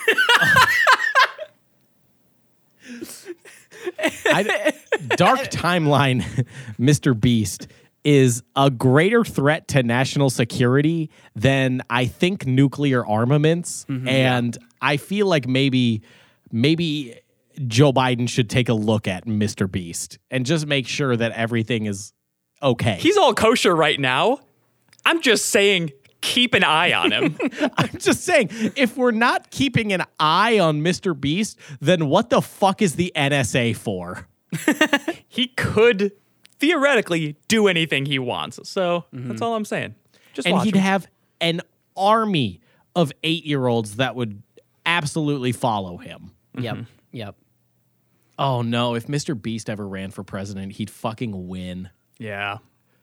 [4.26, 4.72] I,
[5.16, 6.46] Dark Timeline,
[6.78, 7.18] Mr.
[7.18, 7.68] Beast
[8.06, 14.06] is a greater threat to national security than I think nuclear armaments, mm-hmm.
[14.06, 16.02] and I feel like maybe
[16.52, 17.18] maybe
[17.66, 19.68] Joe Biden should take a look at Mr.
[19.68, 22.12] Beast and just make sure that everything is
[22.62, 22.96] okay.
[23.00, 24.38] He's all kosher right now.
[25.04, 25.90] I'm just saying,
[26.20, 27.36] keep an eye on him.
[27.76, 31.18] I'm just saying, if we're not keeping an eye on Mr.
[31.18, 34.28] Beast, then what the fuck is the NSA for?
[35.28, 36.12] he could
[36.58, 38.68] theoretically do anything he wants.
[38.68, 39.28] So mm-hmm.
[39.28, 39.94] that's all I'm saying.
[40.32, 40.82] Just and watch he'd him.
[40.82, 41.06] have
[41.40, 41.60] an
[41.96, 42.60] army
[42.94, 44.42] of eight year olds that would
[44.84, 46.32] absolutely follow him.
[46.54, 46.64] Mm-hmm.
[46.64, 46.76] Yep,
[47.12, 47.36] yep.
[48.38, 49.40] Oh no, if Mr.
[49.40, 51.90] Beast ever ran for president, he'd fucking win.
[52.18, 52.58] yeah.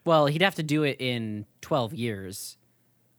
[0.05, 2.57] Well, he'd have to do it in twelve years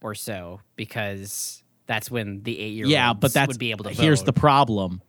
[0.02, 3.84] or so because that's when the eight year olds Yeah, but that's would be able
[3.84, 3.90] to.
[3.90, 5.00] here's the problem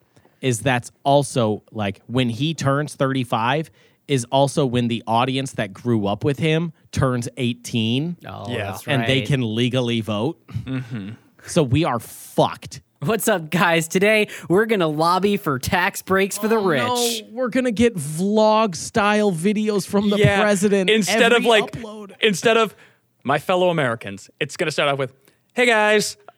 [0.41, 3.71] is that's also like when he turns 35
[4.07, 8.71] is also when the audience that grew up with him turns 18 Oh, Yeah.
[8.71, 10.45] that's and they can legally vote.
[10.47, 11.11] Mm-hmm.
[11.47, 12.81] So we are fucked.
[13.01, 13.87] What's up, guys?
[13.87, 16.81] Today we're gonna lobby for tax breaks for the rich.
[16.83, 20.41] Oh, No, we're gonna get vlog style videos from the yeah.
[20.41, 22.13] president instead of like upload.
[22.21, 22.75] instead of
[23.23, 24.29] my fellow Americans.
[24.39, 25.13] It's gonna start off with,
[25.53, 26.17] "Hey guys,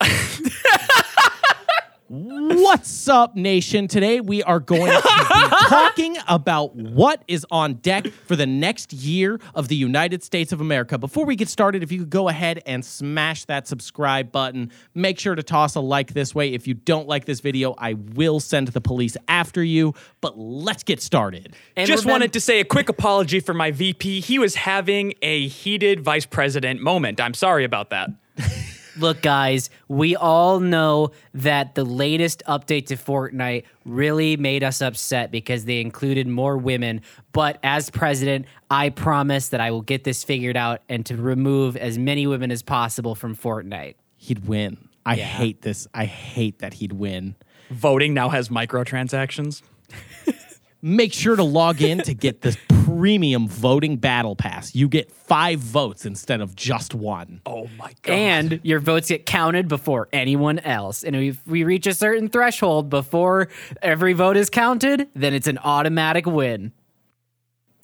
[2.10, 3.86] What's up, nation?
[3.86, 8.94] Today we are going to be talking about what is on deck for the next
[8.94, 10.96] year of the United States of America.
[10.96, 15.18] Before we get started, if you could go ahead and smash that subscribe button, make
[15.18, 16.54] sure to toss a like this way.
[16.54, 19.92] If you don't like this video, I will send the police after you.
[20.22, 21.56] But let's get started.
[21.76, 24.20] And just wanted to say a quick apology for my VP.
[24.20, 27.20] He was having a heated vice president moment.
[27.20, 28.08] I'm sorry about that."
[28.98, 35.30] Look, guys, we all know that the latest update to Fortnite really made us upset
[35.30, 37.02] because they included more women.
[37.32, 41.76] But as president, I promise that I will get this figured out and to remove
[41.76, 43.94] as many women as possible from Fortnite.
[44.16, 44.88] He'd win.
[45.06, 45.86] I hate this.
[45.94, 47.36] I hate that he'd win.
[47.70, 49.62] Voting now has microtransactions.
[50.80, 54.74] Make sure to log in to get this premium voting battle pass.
[54.74, 57.40] You get five votes instead of just one.
[57.46, 58.12] Oh my god.
[58.12, 61.02] And your votes get counted before anyone else.
[61.02, 63.48] And if we reach a certain threshold before
[63.82, 66.72] every vote is counted, then it's an automatic win.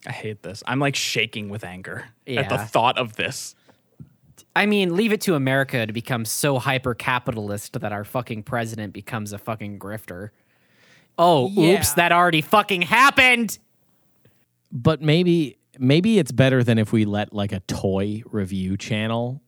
[0.06, 0.62] I hate this.
[0.66, 3.54] I'm like shaking with anger at the thought of this.
[4.56, 8.92] I mean, leave it to America to become so hyper capitalist that our fucking president
[8.92, 10.30] becomes a fucking grifter.
[11.18, 11.74] Oh, Yeah.
[11.78, 13.58] oops, that already fucking happened.
[14.72, 19.40] But maybe maybe it's better than if we let like a toy review channel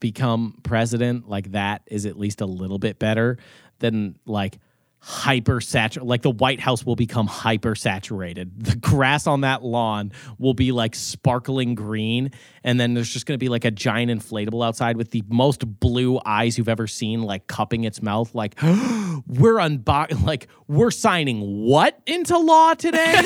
[0.00, 1.28] become president.
[1.28, 3.38] Like that is at least a little bit better
[3.80, 4.58] than like
[5.06, 6.08] hyper saturated.
[6.08, 8.52] Like the White House will become hyper saturated.
[8.64, 12.30] The grass on that lawn will be like sparkling green,
[12.62, 15.80] and then there's just going to be like a giant inflatable outside with the most
[15.80, 18.34] blue eyes you've ever seen, like cupping its mouth.
[18.34, 23.20] Like we're unbo- like we're signing what into law today?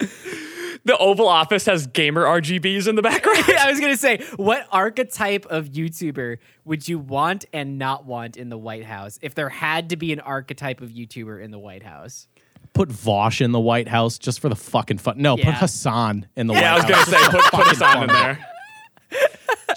[0.84, 3.44] The Oval Office has gamer RGBs in the background.
[3.58, 8.48] I was gonna say, what archetype of YouTuber would you want and not want in
[8.48, 11.82] the White House if there had to be an archetype of YouTuber in the White
[11.82, 12.28] House?
[12.74, 15.18] put Vaush in the White House just for the fucking fun.
[15.18, 16.90] No, put Hassan in the yeah, White House.
[16.90, 18.46] Yeah, I was White gonna say put, put Hassan in there.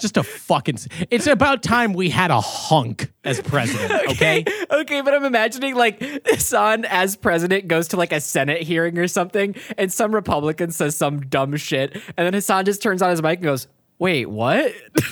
[0.00, 0.78] Just a fucking.
[1.10, 3.92] It's about time we had a hunk as president.
[4.12, 4.44] Okay.
[4.70, 9.08] Okay, but I'm imagining like Hassan as president goes to like a Senate hearing or
[9.08, 13.22] something, and some Republican says some dumb shit, and then Hassan just turns on his
[13.22, 13.68] mic and goes,
[13.98, 14.72] "Wait, what?"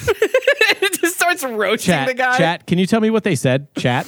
[0.83, 2.39] It just starts roasting chat, the guy.
[2.39, 2.67] chat.
[2.67, 3.73] Can you tell me what they said?
[3.75, 4.07] Chat.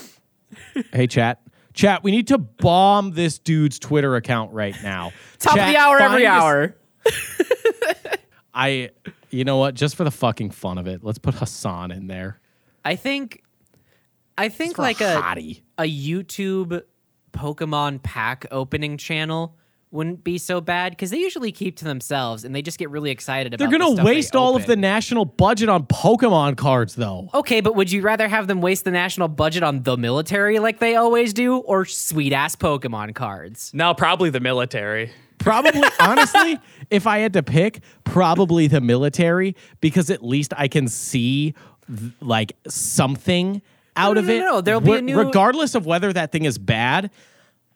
[0.93, 1.41] hey, chat.
[1.75, 2.03] Chat.
[2.03, 5.13] We need to bomb this dude's Twitter account right now.
[5.39, 6.77] Top Chat, of the hour, every this- hour.
[8.55, 8.91] I.
[9.31, 9.75] You know what?
[9.75, 12.41] Just for the fucking fun of it, let's put Hassan in there.
[12.85, 13.43] I think,
[14.37, 15.63] I think like a a hottie.
[15.79, 16.83] a YouTube
[17.33, 19.57] Pokemon pack opening channel
[19.93, 23.11] wouldn't be so bad because they usually keep to themselves and they just get really
[23.11, 23.63] excited about.
[23.69, 27.29] They're gonna stuff they waste all of the national budget on Pokemon cards, though.
[27.35, 30.79] Okay, but would you rather have them waste the national budget on the military like
[30.79, 33.71] they always do, or sweet ass Pokemon cards?
[33.75, 35.13] No, probably the military.
[35.39, 36.59] Probably, honestly,
[36.91, 41.55] if I had to pick, probably the military because at least I can see
[41.89, 43.61] th- like something
[43.97, 44.39] out no, of no, it.
[44.39, 47.11] no, there'll be a new- regardless of whether that thing is bad.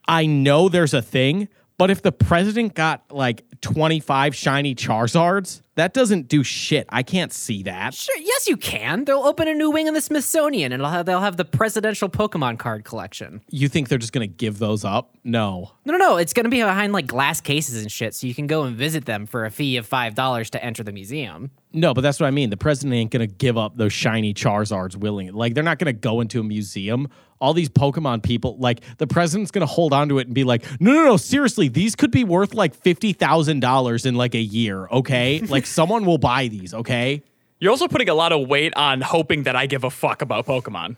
[0.09, 1.48] I know there's a thing,
[1.79, 6.87] but if the president got like 25 shiny Charizards, that doesn't do shit.
[6.91, 7.95] I can't see that.
[7.95, 9.05] Sure, yes, you can.
[9.05, 12.59] They'll open a new wing in the Smithsonian, and have, they'll have the presidential Pokemon
[12.59, 13.43] card collection.
[13.51, 15.17] You think they're just gonna give those up?
[15.27, 15.73] No.
[15.85, 16.17] No, no, no.
[16.19, 18.77] It's going to be behind like glass cases and shit, so you can go and
[18.77, 21.51] visit them for a fee of five dollars to enter the museum.
[21.73, 22.51] No, but that's what I mean.
[22.51, 25.33] The president ain't gonna give up those shiny Charizards willingly.
[25.33, 27.09] Like they're not gonna go into a museum.
[27.39, 30.65] All these Pokemon people, like the president's gonna hold on to it and be like,
[30.81, 34.41] no, no, no, seriously, these could be worth like fifty thousand dollars in like a
[34.41, 34.87] year.
[34.89, 36.72] Okay, like someone will buy these.
[36.74, 37.22] Okay,
[37.61, 40.46] You're also putting a lot of weight on hoping that I give a fuck about
[40.46, 40.96] Pokemon.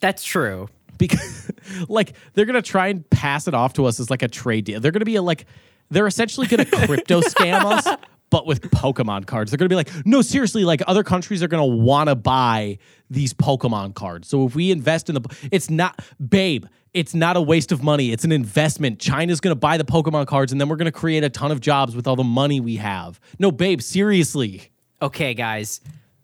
[0.00, 0.68] That's true.
[0.98, 1.50] because
[1.88, 4.80] like they're gonna try and pass it off to us as like a trade deal.
[4.80, 5.46] They're gonna be a, like,
[5.90, 7.86] they're essentially gonna crypto scam us.
[8.30, 11.66] But with Pokemon cards, they're gonna be like, no, seriously, like other countries are gonna
[11.66, 12.78] wanna buy
[13.10, 14.28] these Pokemon cards.
[14.28, 18.12] So if we invest in the, it's not, babe, it's not a waste of money.
[18.12, 18.98] It's an investment.
[18.98, 21.94] China's gonna buy the Pokemon cards and then we're gonna create a ton of jobs
[21.94, 23.20] with all the money we have.
[23.38, 24.70] No, babe, seriously.
[25.00, 25.80] Okay, guys.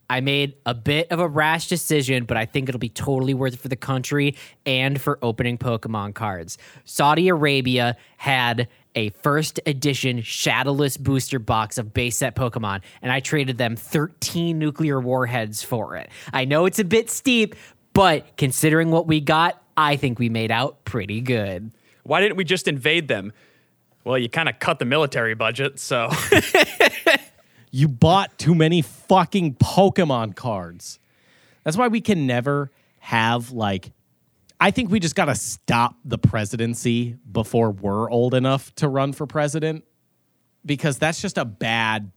[0.09, 3.55] I made a bit of a rash decision, but I think it'll be totally worth
[3.55, 6.59] it for the country and for opening Pokemon cards.
[6.85, 13.21] Saudi Arabia had a first edition shadowless booster box of base set Pokemon, and I
[13.21, 16.09] traded them 13 nuclear warheads for it.
[16.33, 17.57] I know it's a bit steep,
[17.93, 21.71] but considering what we got, I think we made out pretty good.
[22.03, 23.33] Why didn't we just invade them?
[24.05, 26.11] Well, you kind of cut the military budget, so
[27.77, 30.99] You bought too many fucking Pokemon cards.
[31.63, 33.93] That's why we can never have like
[34.59, 39.13] I think we just got to stop the presidency before we're old enough to run
[39.13, 39.85] for president
[40.65, 42.11] because that's just a bad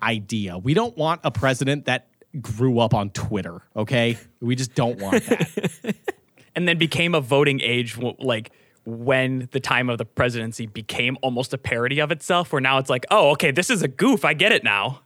[0.00, 0.56] idea.
[0.56, 2.06] We don't want a president that
[2.40, 4.16] grew up on Twitter, okay?
[4.40, 5.96] We just don't want that.
[6.56, 8.50] and then became a voting age like
[8.84, 12.90] when the time of the presidency became almost a parody of itself where now it's
[12.90, 15.00] like oh okay this is a goof i get it now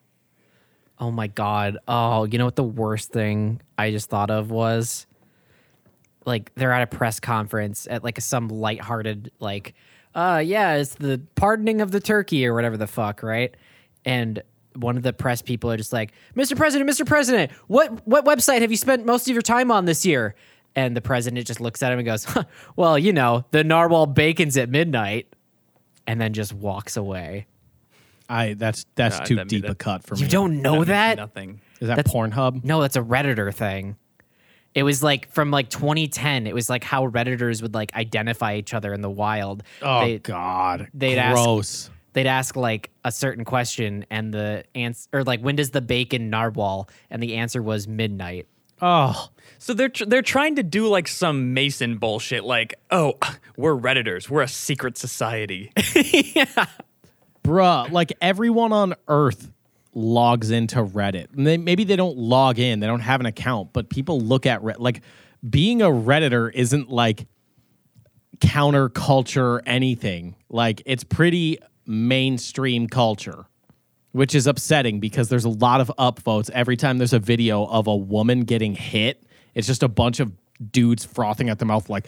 [1.01, 1.79] Oh my god.
[1.89, 5.07] Oh, you know what the worst thing I just thought of was
[6.27, 9.75] like they're at a press conference at like some lighthearted like
[10.15, 13.57] uh yeah, it's the pardoning of the turkey or whatever the fuck, right?
[14.05, 14.43] And
[14.75, 16.55] one of the press people are just like, "Mr.
[16.55, 17.07] President, Mr.
[17.07, 20.35] President, what what website have you spent most of your time on this year?"
[20.81, 24.07] And the president just looks at him and goes, huh, "Well, you know, the narwhal
[24.07, 25.27] bacon's at midnight."
[26.07, 27.47] And then just walks away.
[28.29, 30.23] I that's that's God, too that- deep that- a cut for me.
[30.23, 31.17] You don't know means that?
[31.19, 31.61] Nothing.
[31.81, 32.65] Is that that's- Pornhub?
[32.65, 33.97] No, that's a Redditor thing.
[34.75, 36.47] It was like from like 2010.
[36.47, 39.63] It was like how Redditors would like identify each other in the wild.
[39.83, 41.91] Oh They- God, they'd ask- gross.
[42.13, 46.29] They'd ask like a certain question, and the answer, or like, when does the bacon
[46.31, 46.89] narwhal?
[47.11, 48.47] And the answer was midnight.
[48.83, 53.15] Oh, So they're tr- they're trying to do like some Mason bullshit, like, oh,
[53.57, 55.73] we're redditors, we're a secret society.
[55.95, 56.67] yeah.
[57.45, 59.51] bruh, like everyone on Earth
[59.95, 61.37] logs into Reddit.
[61.37, 64.47] And they, maybe they don't log in, they don't have an account, but people look
[64.47, 64.79] at Reddit.
[64.79, 65.03] Like
[65.49, 67.27] being a Redditor isn't like
[68.39, 70.37] counterculture anything.
[70.49, 73.47] Like it's pretty mainstream culture,
[74.13, 77.87] which is upsetting because there's a lot of upvotes every time there's a video of
[77.87, 79.23] a woman getting hit.
[79.55, 80.33] It's just a bunch of
[80.73, 82.07] dudes frothing at the mouth like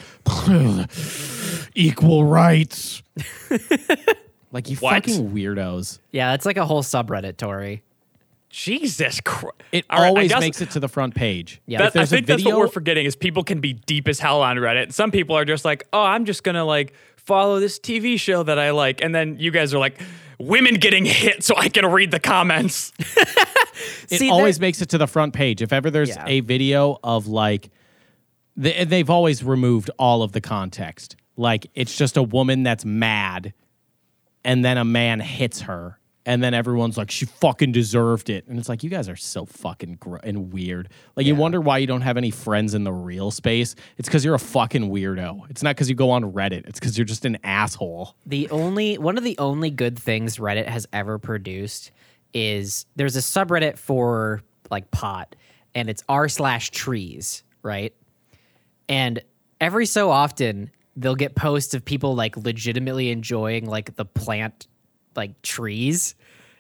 [1.75, 3.03] equal rights.
[4.53, 4.95] like you What?
[4.95, 5.99] fucking weirdos.
[6.11, 7.83] Yeah, that's like a whole subreddit, Tori.
[8.51, 9.57] Jesus Christ!
[9.73, 11.63] It All right, I always guess- makes it to the front page.
[11.67, 11.79] Yeah.
[11.79, 14.09] That- If I there's a think that's what we're forgetting is people can be deep
[14.09, 14.93] as hell on Reddit.
[14.93, 18.59] Some people are just like, oh, I'm just gonna like follow this TV show that
[18.59, 19.99] I like, and then you guys are like,
[20.39, 22.93] women getting hit, so I can read the comments.
[22.99, 25.63] it See, always there- makes it to the front page.
[25.63, 26.25] If ever there's Yeah.
[26.27, 27.71] a video of like,
[28.57, 31.17] they, they've always removed all of the context.
[31.37, 33.55] Like it's just a woman that's mad,
[34.45, 38.59] and then a man hits her, and then everyone's like, she fucking deserved it, and
[38.59, 40.89] it's like you guys are so fucking gr- and weird.
[41.17, 43.75] Like you wonder why you don't have any friends in the real space.
[43.99, 45.51] It's because you're a fucking weirdo.
[45.51, 46.67] It's not because you go on Reddit.
[46.69, 48.15] It's because you're just an asshole.
[48.27, 51.91] The only one of the only good things Reddit has ever produced
[52.33, 55.35] is there's a subreddit for like pot,
[55.75, 57.95] and it's r slash trees, right?
[58.89, 59.23] And
[59.61, 64.67] every so often they'll get posts of people like legitimately enjoying like the plant
[65.17, 66.15] like trees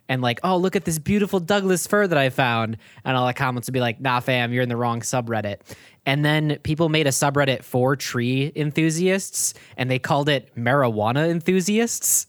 [0.08, 2.76] and like, oh, look at this beautiful Douglas fir that I found.
[3.04, 5.60] And all the comments would be like, nah, fam, you're in the wrong subreddit.
[6.04, 12.26] And then people made a subreddit for tree enthusiasts and they called it marijuana enthusiasts.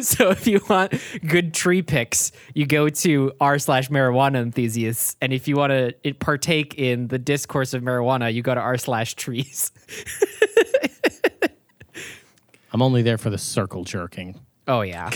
[0.00, 0.94] so if you want
[1.26, 5.16] good tree pics, you go to r slash marijuana enthusiasts.
[5.20, 8.78] And if you want to partake in the discourse of marijuana, you go to r
[8.78, 9.72] slash trees.
[12.72, 14.40] I'm only there for the circle jerking.
[14.68, 15.10] Oh, yeah.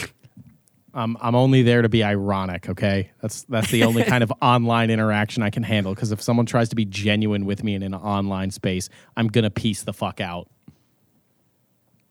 [0.94, 3.10] I'm I'm only there to be ironic, okay?
[3.20, 6.68] That's that's the only kind of online interaction I can handle because if someone tries
[6.70, 10.20] to be genuine with me in an online space, I'm going to piece the fuck
[10.20, 10.48] out.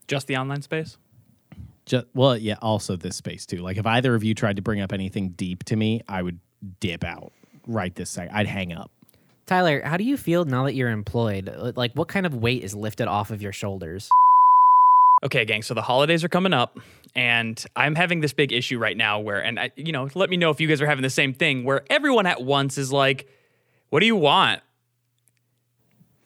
[0.08, 0.98] Just the online space.
[1.86, 3.58] Just well, yeah, also this space too.
[3.58, 6.40] Like if either of you tried to bring up anything deep to me, I would
[6.80, 7.32] dip out
[7.68, 8.36] right this second.
[8.36, 8.92] I'd hang up.
[9.46, 11.54] Tyler, how do you feel now that you're employed?
[11.76, 14.10] Like, what kind of weight is lifted off of your shoulders?
[15.24, 15.62] Okay, gang.
[15.62, 16.80] So the holidays are coming up,
[17.16, 20.38] and I'm having this big issue right now where, and I, you know, let me
[20.38, 23.28] know if you guys are having the same thing where everyone at once is like,
[23.90, 24.62] "What do you want?"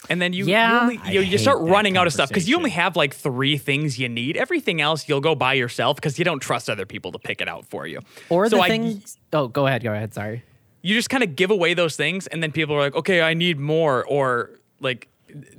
[0.10, 0.72] And then you, Yeah.
[0.72, 3.58] you, only, you, you start running out of stuff because you only have like three
[3.58, 4.38] things you need.
[4.38, 7.48] Everything else you'll go buy yourself because you don't trust other people to pick it
[7.50, 8.00] out for you.
[8.30, 9.18] Or So the I- things.
[9.34, 9.84] Oh, go ahead.
[9.84, 10.14] Go ahead.
[10.14, 10.44] Sorry.
[10.84, 13.34] you just kind of give away those things, and then people are like, "Okay, I
[13.34, 15.10] need more," or like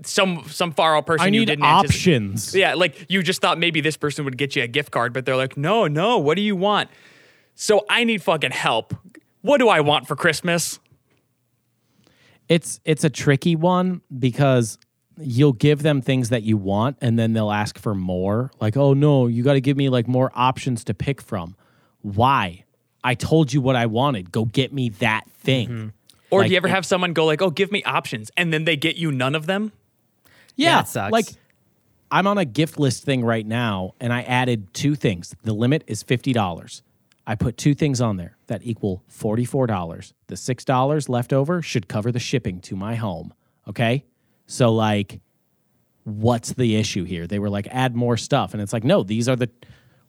[0.04, 2.54] some some far out person I you need didn't anticipate- options.
[2.54, 5.24] yeah, like you just thought maybe this person would get you a gift card, but
[5.26, 6.88] they're like, no, no, what do you want?
[7.54, 8.94] So I need fucking help.
[9.42, 10.78] What do I want for Christmas?
[12.48, 14.78] It's it's a tricky one because
[15.20, 18.50] you'll give them things that you want and then they'll ask for more.
[18.60, 21.56] Like, "Oh no, you got to give me like more options to pick from."
[22.00, 22.64] Why?
[23.04, 24.32] I told you what I wanted.
[24.32, 25.68] Go get me that thing.
[25.68, 25.88] Mm-hmm.
[26.30, 28.52] Or Like, do you ever it- have someone go like, oh, give me options, and
[28.52, 29.72] then they get you none of them?
[30.56, 31.12] Yeah, it sucks.
[31.12, 31.26] Like
[32.10, 35.34] I'm on a gift list thing right now and I added two things.
[35.44, 36.82] The limit is $50.
[37.26, 40.12] I put two things on there that equal $44.
[40.26, 43.34] The $6 left over should cover the shipping to my home.
[43.68, 44.04] Okay?
[44.46, 45.20] So like
[46.04, 47.26] what's the issue here?
[47.26, 49.50] They were like add more stuff and it's like no, these are the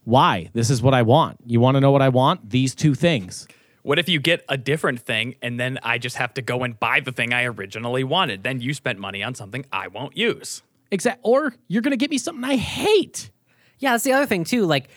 [0.05, 0.49] why?
[0.53, 1.37] This is what I want.
[1.45, 2.49] You want to know what I want?
[2.49, 3.47] These two things.
[3.89, 6.79] What if you get a different thing, and then I just have to go and
[6.79, 8.43] buy the thing I originally wanted?
[8.43, 10.61] Then you spent money on something I won't use.
[10.91, 13.31] Exact or you're going to get me something I hate.
[13.79, 14.67] Yeah, that's the other thing too.
[14.67, 14.89] Like,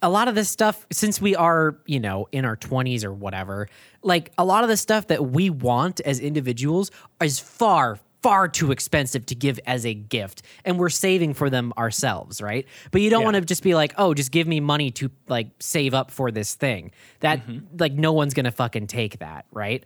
[0.00, 3.68] a lot of this stuff since we are you know in our 20s or whatever
[4.02, 8.72] like a lot of the stuff that we want as individuals is far far too
[8.72, 13.10] expensive to give as a gift and we're saving for them ourselves right but you
[13.10, 16.10] don't want to just be like oh just give me money to like save up
[16.10, 16.90] for this thing
[17.20, 17.64] that mm-hmm.
[17.78, 19.84] like no one's gonna fucking take that right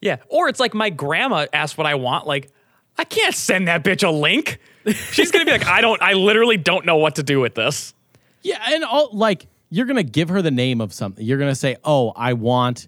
[0.00, 0.16] Yeah.
[0.28, 2.26] Or it's like my grandma asked what I want.
[2.26, 2.50] Like,
[2.98, 4.58] I can't send that bitch a link.
[5.12, 6.00] She's gonna be like, I don't.
[6.02, 7.94] I literally don't know what to do with this.
[8.42, 11.24] Yeah, and all like you're gonna give her the name of something.
[11.24, 12.86] You're gonna say, "Oh, I want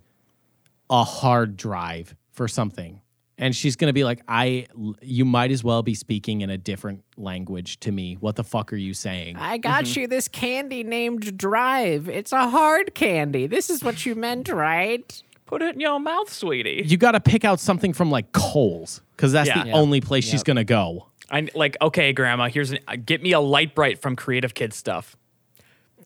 [0.91, 3.01] a hard drive for something,"
[3.39, 4.66] and she's gonna be like, "I,
[5.03, 8.14] you might as well be speaking in a different language to me.
[8.20, 12.09] What the fuck are you saying?" I got you this candy named Drive.
[12.09, 13.47] It's a hard candy.
[13.47, 15.22] This is what you meant, right?
[15.47, 16.82] Put it in your mouth, sweetie.
[16.87, 19.62] You got to pick out something from like Kohl's because that's Yeah.
[19.62, 19.74] the Yeah.
[19.76, 21.07] only place she's gonna go.
[21.30, 21.76] i'm like.
[21.82, 22.49] Okay, grandma.
[22.49, 25.14] Here's an, uh, get me a Lite-Brite from Creative Kidstuff.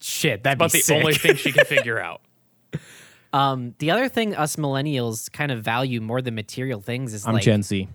[0.01, 0.97] Shit, that'd But be the sick.
[0.97, 2.23] only thing she can figure out.
[3.33, 7.35] Um, the other thing us millennials kind of value more than material things is I'm
[7.35, 7.89] like Gen Z.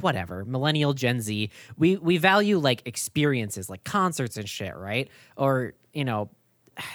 [0.00, 1.50] whatever millennial Gen Z.
[1.76, 5.08] We we value like experiences, like concerts and shit, right?
[5.36, 6.30] Or you know,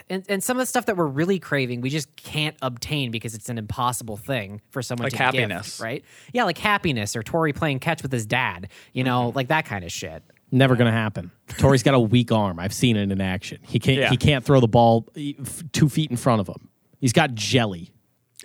[0.10, 3.34] and, and some of the stuff that we're really craving, we just can't obtain because
[3.36, 5.68] it's an impossible thing for someone Like to happiness.
[5.68, 6.06] gift, right?
[6.34, 8.70] Yeah, like happiness or Tori playing catch with his dad.
[8.94, 9.36] You know, Mm-hmm.
[9.36, 10.24] like that kind of shit.
[10.52, 11.32] Never gonna happen.
[11.60, 12.60] Tori's got a weak arm.
[12.60, 13.60] I've seen it in action.
[13.68, 14.00] He can't.
[14.00, 14.10] Yeah.
[14.10, 16.68] He can't throw the ball f- two feet in front of him.
[17.02, 17.92] He's got jelly.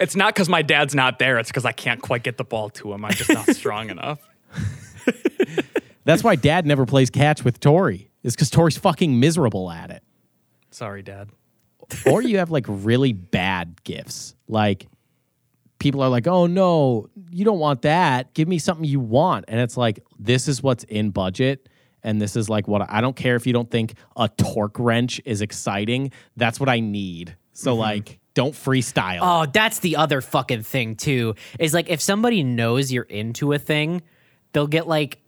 [0.00, 1.38] It's not because my dad's not there.
[1.38, 3.04] It's because I can't quite get the ball to him.
[3.04, 4.18] I'm just not strong enough.
[6.04, 8.10] That's why Dad never plays catch with Tori.
[8.22, 10.02] Is because Tori's fucking miserable at it.
[10.70, 11.30] Sorry, dad.
[12.06, 14.34] or you have like really bad gifts.
[14.48, 14.88] Like
[15.78, 18.34] people are like, "Oh no, you don't want that.
[18.34, 21.68] Give me something you want." And it's like, "This is what's in budget."
[22.02, 25.20] And this is like what I don't care if you don't think a torque wrench
[25.24, 26.12] is exciting.
[26.36, 27.36] That's what I need.
[27.52, 27.80] So mm-hmm.
[27.80, 29.20] like, don't freestyle.
[29.22, 31.34] Oh, that's the other fucking thing too.
[31.58, 34.02] Is like if somebody knows you're into a thing,
[34.52, 35.18] they'll get like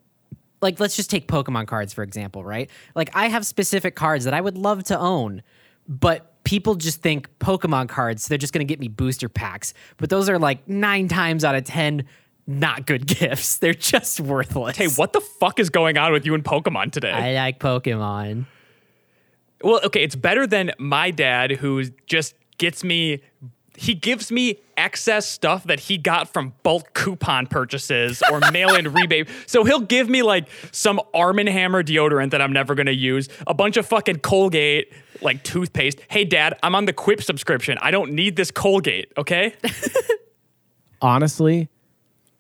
[0.61, 2.71] like let's just take Pokemon cards for example, right?
[2.95, 5.43] Like I have specific cards that I would love to own,
[5.89, 9.73] but people just think Pokemon cards, they're just going to get me booster packs.
[9.97, 12.05] But those are like 9 times out of 10
[12.47, 13.57] not good gifts.
[13.57, 14.77] They're just worthless.
[14.77, 17.11] Hey, what the fuck is going on with you and Pokemon today?
[17.11, 18.47] I like Pokemon.
[19.63, 23.23] Well, okay, it's better than my dad who just gets me
[23.79, 29.29] he gives me excess stuff that he got from bulk coupon purchases or mail-in rebate.
[29.47, 32.95] So he'll give me like some Arm and Hammer deodorant that I'm never going to
[32.95, 34.93] use, a bunch of fucking Colgate
[35.23, 36.01] like toothpaste.
[36.09, 37.79] Hey dad, I'm on the Quip subscription.
[37.81, 39.55] I don't need this Colgate, okay?
[41.01, 41.69] honestly,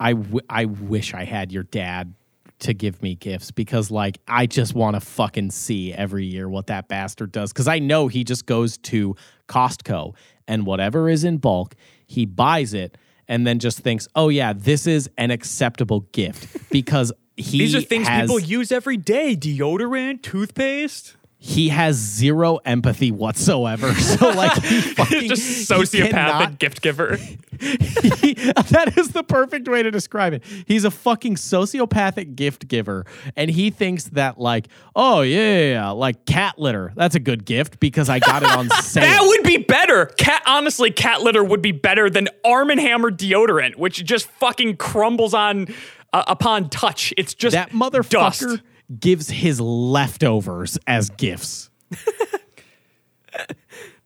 [0.00, 2.14] I, w- I wish I had your dad
[2.60, 6.66] to give me gifts because like I just want to fucking see every year what
[6.66, 9.14] that bastard does because I know he just goes to
[9.48, 10.14] Costco
[10.46, 11.74] and whatever is in bulk,
[12.06, 12.96] he buys it
[13.28, 17.80] and then just thinks, "Oh yeah, this is an acceptable gift." Because he These are
[17.80, 19.34] things has, people use every day.
[19.34, 21.16] Deodorant, toothpaste.
[21.40, 23.92] He has zero empathy whatsoever.
[24.08, 27.16] So like he fucking Just sociopathic cannot- gift giver.
[27.60, 30.42] he- that is the perfect way to describe it.
[30.66, 35.90] He's a fucking sociopathic gift giver, and he thinks that like, oh yeah, yeah, yeah,
[35.90, 36.92] like cat litter.
[36.96, 39.02] That's a good gift because I got it on sale.
[39.04, 40.06] That would be better.
[40.06, 44.76] Cat honestly, cat litter would be better than Arm and Hammer deodorant, which just fucking
[44.76, 45.68] crumbles on
[46.12, 47.12] uh, upon touch.
[47.16, 48.62] It's just that motherfucker dust.
[48.98, 51.70] Gives his leftovers as gifts.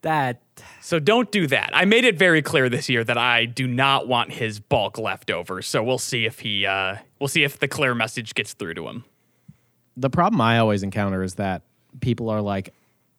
[0.03, 0.43] That
[0.81, 1.71] So don't do that.
[1.73, 5.69] I made it very clear this year that I do not want his bulk leftovers.
[5.69, 8.89] So we'll see if he uh we'll see if the clear message gets through to
[8.89, 9.05] him.
[9.97, 11.63] the problem I always encounter is that
[12.01, 12.75] people are like,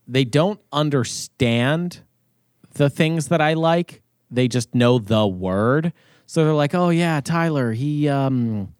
[0.09, 2.01] they don't understand
[2.73, 4.01] the things that I like.
[4.29, 5.93] They just know the word.
[6.25, 8.73] So they're like, oh yeah, Tyler, he um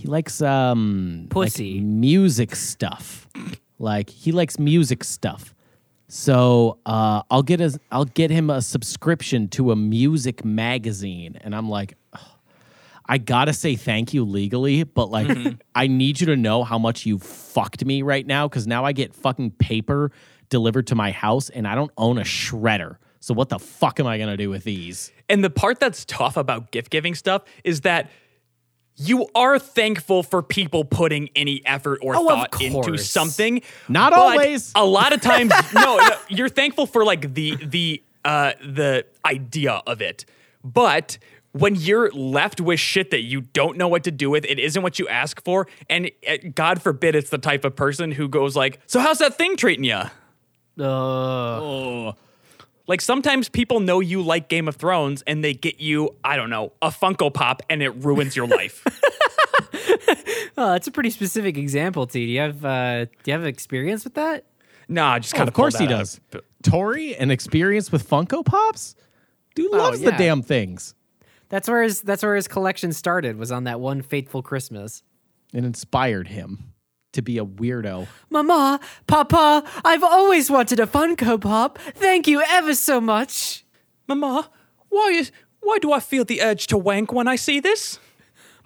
[0.00, 1.80] he likes um like Pussy.
[1.80, 3.28] music stuff.
[3.78, 5.54] Like he likes music stuff.
[6.08, 11.54] So uh, I'll get a, I'll get him a subscription to a music magazine, and
[11.54, 11.96] I'm like,
[13.06, 15.36] I gotta say thank you legally, but like,
[15.74, 18.92] I need you to know how much you fucked me right now because now I
[18.92, 20.12] get fucking paper
[20.48, 22.96] delivered to my house and I don't own a shredder.
[23.20, 25.12] So what the fuck am I gonna do with these?
[25.28, 28.10] And the part that's tough about gift giving stuff is that
[29.00, 33.62] you are thankful for people putting any effort or Oh, thought into something.
[33.88, 34.72] Not always.
[34.74, 39.80] A lot of times, no, no, you're thankful for like the the uh the idea
[39.86, 40.26] of it.
[40.62, 41.16] But
[41.52, 44.82] when you're left with shit that you don't know what to do with, it isn't
[44.82, 48.54] what you ask for, and uh, God forbid it's the type of person who goes
[48.54, 50.10] like, "So how's that thing treating you?" Ugh.
[50.78, 52.14] Oh.
[52.90, 56.50] Like sometimes people know you like Game of Thrones and they get you, I don't
[56.50, 58.84] know, a Funko Pop and it ruins your life.
[60.58, 62.26] Oh, that's a pretty specific example, T.
[62.26, 64.44] Do you have uh, do you have experience with that?
[64.88, 66.20] nah, just Oh, kind of course he does.
[66.62, 68.94] Tori, an experience with Funko Pops?
[69.54, 70.18] Dude loves the Oh, yeah.
[70.18, 70.94] damn things.
[71.48, 73.36] That's where his that's where his collection started.
[73.38, 75.02] Was on that one fateful Christmas.
[75.54, 76.69] It inspired him
[77.12, 78.06] to be a weirdo.
[78.28, 81.78] Mama, Papa, I've always wanted a Funko Pop.
[81.78, 83.64] Thank you ever so much.
[84.06, 84.50] Mama,
[84.88, 87.98] why is why do I feel the urge to wank when I see this?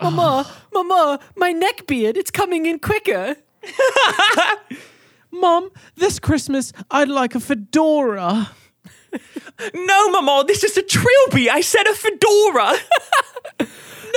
[0.01, 3.36] Mama, Mama, my neck beard, it's coming in quicker.
[5.30, 8.51] Mom, this Christmas I'd like a fedora.
[9.75, 11.49] No, Mama, this is a trilby.
[11.51, 12.75] I said a fedora.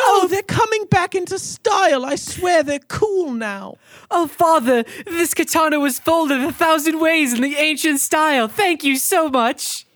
[0.05, 2.05] No, they're coming back into style.
[2.05, 3.77] I swear they're cool now.
[4.11, 8.47] Oh, Father, this katana was folded a thousand ways in the ancient style.
[8.47, 9.87] Thank you so much.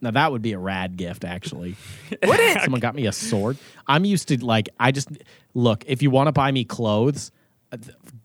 [0.00, 1.76] Now that would be a rad gift, actually.
[2.24, 2.62] What is?
[2.62, 3.58] Someone got me a sword.
[3.86, 5.08] I'm used to like I just
[5.52, 5.84] look.
[5.86, 7.32] If you want to buy me clothes,
[7.72, 7.76] uh,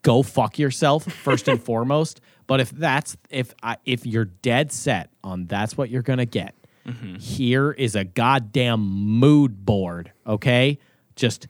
[0.04, 2.22] go fuck yourself first and foremost.
[2.48, 6.56] But if that's if I, if you're dead set on that's what you're gonna get,
[6.86, 7.16] mm-hmm.
[7.16, 10.12] here is a goddamn mood board.
[10.28, 10.80] Okay,
[11.16, 11.48] just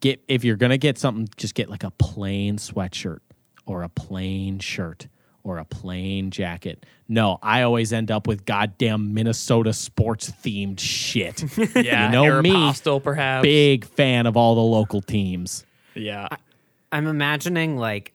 [0.00, 3.20] get if you're gonna get something, just get like a plain sweatshirt
[3.66, 5.06] or a plain shirt
[5.44, 6.86] or a plain jacket.
[7.08, 11.44] No, I always end up with goddamn Minnesota sports themed shit.
[11.82, 13.42] Yeah, you know me, Aeropostale, perhaps.
[13.42, 15.64] big fan of all the local teams.
[15.94, 16.28] Yeah.
[16.90, 18.11] I'm imagining like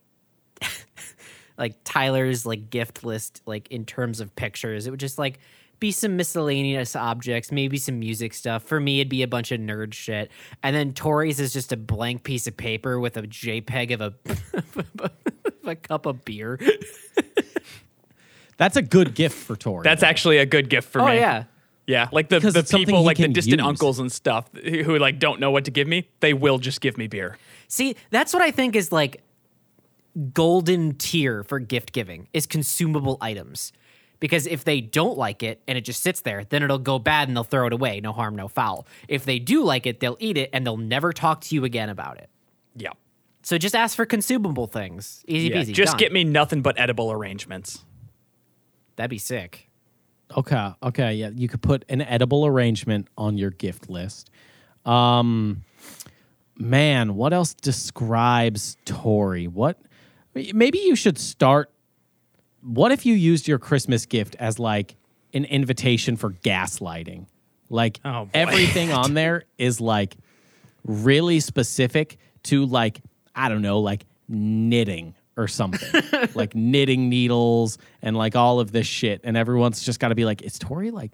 [1.57, 4.87] like Tyler's like gift list like in terms of pictures.
[4.87, 5.39] It would just like
[5.79, 8.63] be some miscellaneous objects, maybe some music stuff.
[8.63, 10.31] For me, it'd be a bunch of nerd shit.
[10.63, 15.11] And then Tori's is just a blank piece of paper with a JPEG of a
[15.69, 16.59] a cup of beer.
[18.57, 19.83] That's a good gift for Tori.
[19.83, 21.15] That's actually a good gift for Oh me.
[21.17, 21.43] yeah.
[21.85, 23.65] Yeah, like the, the people, like the distant use.
[23.67, 26.97] uncles and stuff who like don't know what to give me, they will just give
[26.97, 27.37] me beer.
[27.69, 29.21] See, that's what I think is like
[30.33, 33.71] golden tier for gift giving is consumable items.
[34.19, 37.27] Because if they don't like it and it just sits there, then it'll go bad
[37.27, 38.01] and they'll throw it away.
[38.01, 38.87] No harm, no foul.
[39.07, 41.89] If they do like it, they'll eat it and they'll never talk to you again
[41.89, 42.27] about it.
[42.75, 42.93] Yeah.
[43.43, 45.23] So just ask for consumable things.
[45.27, 45.73] Easy Yeah, peasy.
[45.73, 45.99] just done.
[45.99, 47.85] get me nothing but edible arrangements.
[48.95, 49.69] That'd be sick.
[50.35, 50.71] Okay.
[50.81, 51.13] Okay.
[51.13, 51.29] Yeah.
[51.35, 54.31] You could put an edible arrangement on your gift list.
[54.83, 55.63] Um,
[56.57, 59.45] man, what else describes Tori?
[59.47, 59.79] What?
[60.53, 61.71] Maybe you should start.
[62.61, 64.95] What if you used your Christmas gift as like
[65.33, 67.27] an invitation for gaslighting?
[67.69, 70.15] Like Oh, everything on there is like
[70.83, 73.01] really specific to like
[73.35, 76.01] I don't know, like knitting or something,
[76.33, 79.21] like knitting needles and like all of this shit.
[79.23, 81.11] And everyone's just got to be like, is Tori like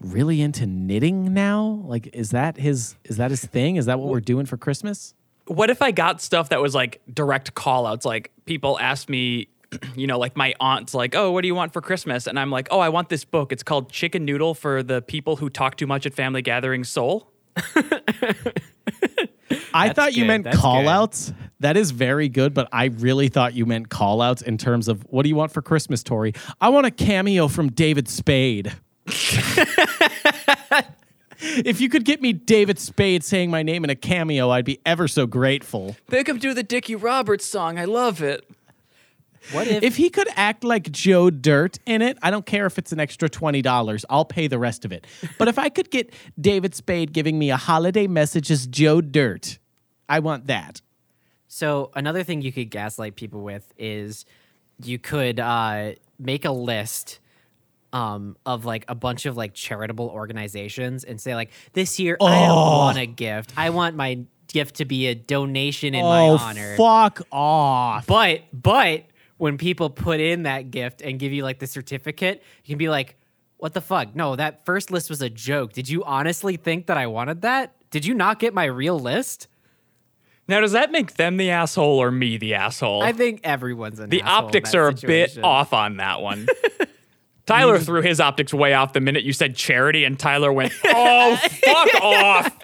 [0.00, 1.82] really into knitting now?
[1.84, 3.76] Like, is that his is that his thing?
[3.76, 5.14] Is that what we're doing for Christmas?
[5.48, 8.04] What if I got stuff that was like direct call outs?
[8.04, 9.48] Like people ask me,
[9.96, 12.26] you know, like my aunt's like, oh, what do you want for Christmas?
[12.26, 13.52] And I'm like, oh, I want this book.
[13.52, 17.32] It's called Chicken Noodle for the People Who Talk Too Much at Family Gatherings Soul.
[19.74, 20.28] I thought you good.
[20.28, 20.88] meant That's call good.
[20.88, 21.32] outs.
[21.60, 25.02] That is very good, but I really thought you meant call outs in terms of
[25.10, 26.32] what do you want for Christmas, Tori?
[26.60, 28.72] I want a cameo from David Spade.
[31.40, 34.80] if you could get me David Spade saying my name in a cameo, I'd be
[34.84, 35.96] ever so grateful.
[36.10, 37.78] Make him do the Dickie Roberts song.
[37.78, 38.48] I love it.
[39.52, 42.76] What if, If he could act like Joe Dirt in it, I don't care if
[42.76, 44.04] it's an extra $20.
[44.10, 45.06] I'll pay the rest of it.
[45.38, 49.58] But if I could get David Spade giving me a holiday message as Joe Dirt,
[50.08, 50.82] I want that.
[51.46, 54.26] So another thing you could gaslight people with is
[54.82, 57.18] you could uh, make a list
[57.92, 62.40] um, of like a bunch of like charitable organizations and say like this year I
[62.46, 62.78] don't Oh.
[62.78, 63.52] want a gift.
[63.56, 66.76] I want my gift to be a donation in my oh, honor.
[66.76, 68.06] fuck off.
[68.06, 69.04] But but
[69.36, 72.88] when people put in that gift and give you like the certificate, you can be
[72.88, 73.16] like,
[73.58, 74.14] "What the fuck?
[74.16, 75.72] No, that first list was a joke.
[75.72, 77.74] Did you honestly think that I wanted that?
[77.90, 79.48] Did you not get my real list?"
[80.48, 83.02] Now, does that make them the asshole or me the asshole?
[83.02, 86.22] I think everyone's an the asshole in optics that are a bit off on that
[86.22, 86.46] one.
[87.48, 91.36] Tyler threw his optics way off the minute you said charity, and Tyler went, "Oh,
[91.36, 92.58] fuck off!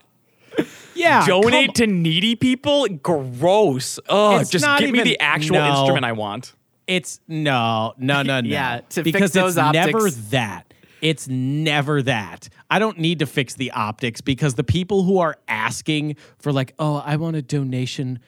[0.94, 1.26] Yeah.
[1.26, 2.86] Donate come- to needy people?
[2.88, 3.98] Gross!
[4.08, 5.70] Oh, It's just not give me the actual no.
[5.70, 6.54] instrument I want."
[6.86, 8.48] It's no, no, no, no.
[8.48, 10.74] Yeah, to fix because those it's never that.
[11.00, 12.48] It's never that.
[12.70, 16.74] I don't need to fix the optics because the people who are asking for like,
[16.78, 18.20] oh, I want a donation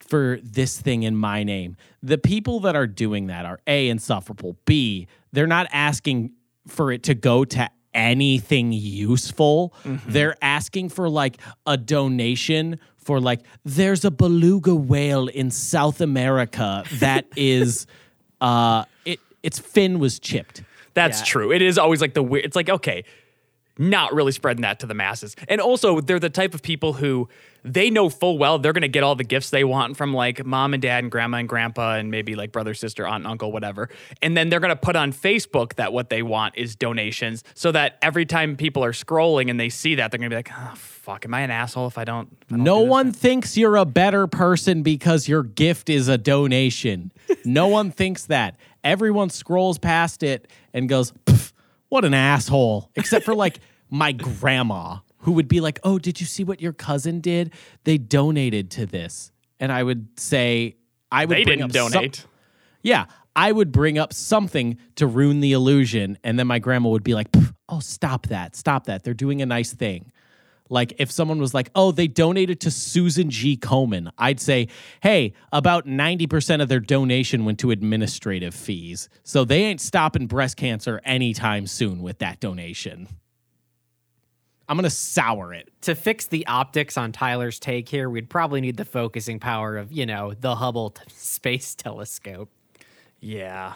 [0.00, 1.76] for this thing in my name.
[2.02, 4.56] The people that are doing that are A, insufferable.
[4.64, 6.32] B, they're not asking
[6.66, 9.74] for it to go to anything useful.
[9.84, 16.84] They're asking for like a donation for like, there's a beluga whale in South America
[17.00, 17.86] that is,
[18.40, 20.62] uh, it its fin was chipped.
[20.94, 21.24] That's Yeah.
[21.24, 21.52] true.
[21.52, 22.44] It is always like the weird.
[22.44, 23.04] It's like okay,
[23.78, 25.36] not really spreading that to the masses.
[25.48, 27.28] And also, they're the type of people who
[27.64, 30.44] they know full well they're going to get all the gifts they want from like
[30.44, 33.52] mom and dad and grandma and grandpa and maybe like brother, sister, aunt, and uncle,
[33.52, 33.88] whatever.
[34.22, 37.72] And then they're going to put on Facebook that what they want is donations, so
[37.72, 40.52] that every time people are scrolling and they see that, they're going to be like,
[40.56, 42.28] oh fuck, am I an asshole if I don't?
[42.42, 45.88] if I don't No do this?" one thinks you're a better person because your gift
[45.90, 47.12] is a donation.
[47.44, 48.56] no one thinks that.
[48.84, 51.52] Everyone scrolls past it and goes, "Pff,
[51.88, 53.60] "What an asshole!" Except for like
[53.90, 57.52] my grandma, who would be like, "Oh, did you see what your cousin did?
[57.84, 60.76] They donated to this." And I would say,
[61.10, 62.26] "I would They bring didn't up some- donate.
[62.82, 67.04] yeah, I would bring up something to ruin the illusion, and then my grandma would
[67.04, 67.28] be like,
[67.68, 68.54] "Oh, stop that!
[68.56, 69.04] Stop that!
[69.04, 70.10] They're doing a nice thing."
[70.68, 73.56] Like if someone was like, "Oh, they donated to Susan G.
[73.56, 74.68] Komen," I'd say,
[75.02, 80.26] "Hey, about ninety percent of their donation went to administrative fees, so they ain't stopping
[80.26, 83.08] breast cancer anytime soon with that donation."
[84.68, 85.70] I'm gonna sour it.
[85.82, 89.90] to fix the optics on Tyler's take here, we'd probably need the focusing power of,
[89.90, 92.50] you know, the Hubble t- Space Telescope.
[93.18, 93.74] Yeah.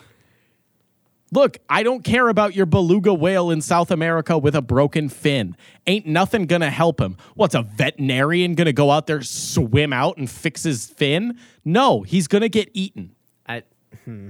[1.33, 5.57] Look, I don't care about your beluga whale in South America with a broken fin.
[5.87, 7.17] Ain't nothing gonna help him.
[7.35, 11.39] What's a veterinarian gonna go out there, swim out, and fix his fin?
[11.65, 13.15] No, he's gonna get eaten.
[13.49, 13.63] I,
[14.05, 14.29] hmm.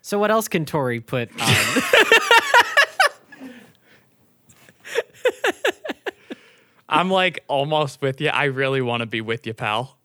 [0.00, 1.48] So what else can Tori put on?
[6.88, 8.28] I'm like almost with you.
[8.28, 9.97] I really want to be with you, pal.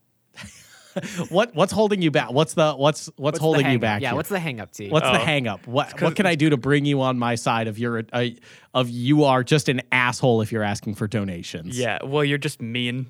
[1.30, 2.32] What what's holding you back?
[2.32, 4.02] What's the what's what's, What's holding you back?
[4.02, 4.16] Yeah, here?
[4.16, 4.90] what's the hang up, T?
[4.90, 5.24] what's the Oh.
[5.24, 5.66] hang up?
[5.68, 8.26] What what can I do to bring you on my side of your uh,
[8.74, 11.78] of you are just an asshole if you're asking for donations?
[11.78, 12.00] Yeah.
[12.04, 13.08] Well, you're just mean.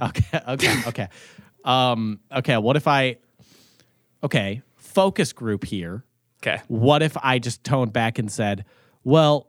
[0.00, 1.08] Okay, okay, okay.
[1.64, 3.16] Um, okay, what if I
[4.24, 6.04] Okay, focus group here.
[6.42, 6.60] Okay.
[6.68, 8.64] What if I just toned back and said,
[9.04, 9.48] well,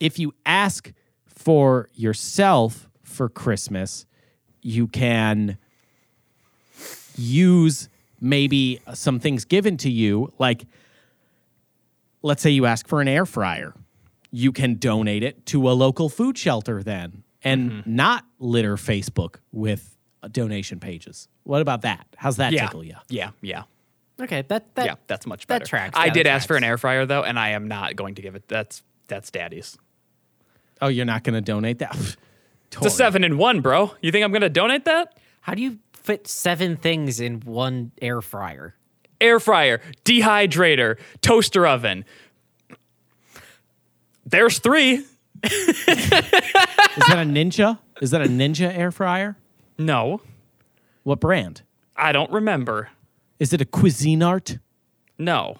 [0.00, 0.92] if you ask
[1.26, 4.04] for yourself for Christmas,
[4.62, 5.58] you can
[7.18, 7.88] use
[8.20, 10.64] maybe some things given to you, like
[12.22, 13.74] let's say you ask for an air fryer.
[14.30, 19.96] You can donate it to a local food shelter then and not litter Facebook with
[20.22, 21.28] uh, donation pages.
[21.44, 22.06] What about that?
[22.16, 22.66] How's that Yeah.
[22.66, 22.96] tickle you?
[23.08, 23.30] Yeah.
[23.40, 23.62] Yeah.
[24.20, 24.94] Okay, that that yeah.
[25.06, 25.64] That's much that better.
[25.64, 25.96] tracks.
[25.96, 28.16] I Yeah, did that ask for an air fryer though, and I am not going
[28.16, 28.48] to give it.
[28.48, 29.78] That's that's daddy's.
[30.82, 31.96] Oh, you're not going to donate that?
[32.70, 33.92] It's a seven in one, bro.
[34.02, 35.16] You think I'm going to donate that?
[35.40, 35.78] How do you
[36.08, 38.74] fit seven things in one air fryer?
[39.20, 42.06] Air fryer, dehydrator, toaster oven.
[44.24, 45.04] There's three.
[45.44, 47.78] Is that a Ninja?
[48.00, 49.36] Is that a Ninja air fryer?
[49.78, 50.22] No,
[51.02, 51.60] What brand?
[51.94, 52.88] I don't remember.
[53.38, 54.60] Is it a Cuisinart?
[55.18, 55.58] No.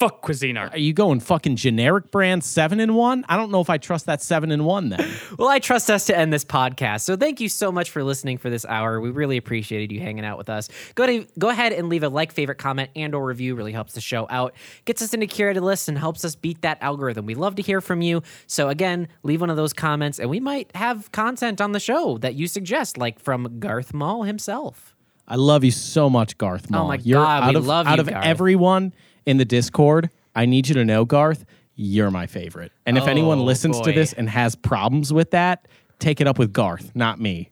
[0.00, 0.72] Fuck Cuisinart.
[0.72, 3.22] Are you going fucking generic brand seven in one?
[3.28, 5.06] I don't know if I trust that seven in one then.
[5.38, 7.02] Well, I trust us to end this podcast.
[7.02, 9.00] So thank you so much for listening for this hour.
[9.00, 10.70] We really appreciated you hanging out with us.
[10.94, 13.54] Go to go ahead and leave a like, favorite, comment, and or review.
[13.54, 14.54] Really helps the show out.
[14.86, 17.26] Gets us into curated lists and helps us beat that algorithm.
[17.26, 18.22] We love to hear from you.
[18.46, 22.16] So again, leave one of those comments, and we might have content on the show
[22.18, 24.96] that you suggest, like from Garth Mall himself.
[25.28, 26.66] I love you so much, Garth.
[26.70, 26.84] Oh Maul.
[26.84, 28.24] Oh my You're God, out we of, love out you, of Garth.
[28.24, 28.92] everyone
[29.30, 30.10] in the Discord.
[30.34, 31.44] I need you to know, Garth,
[31.76, 32.72] you're my favorite.
[32.84, 33.94] And if anyone Oh, listens to boy.
[33.94, 35.66] this and has problems with that,
[35.98, 37.50] take it up with Garth, not me.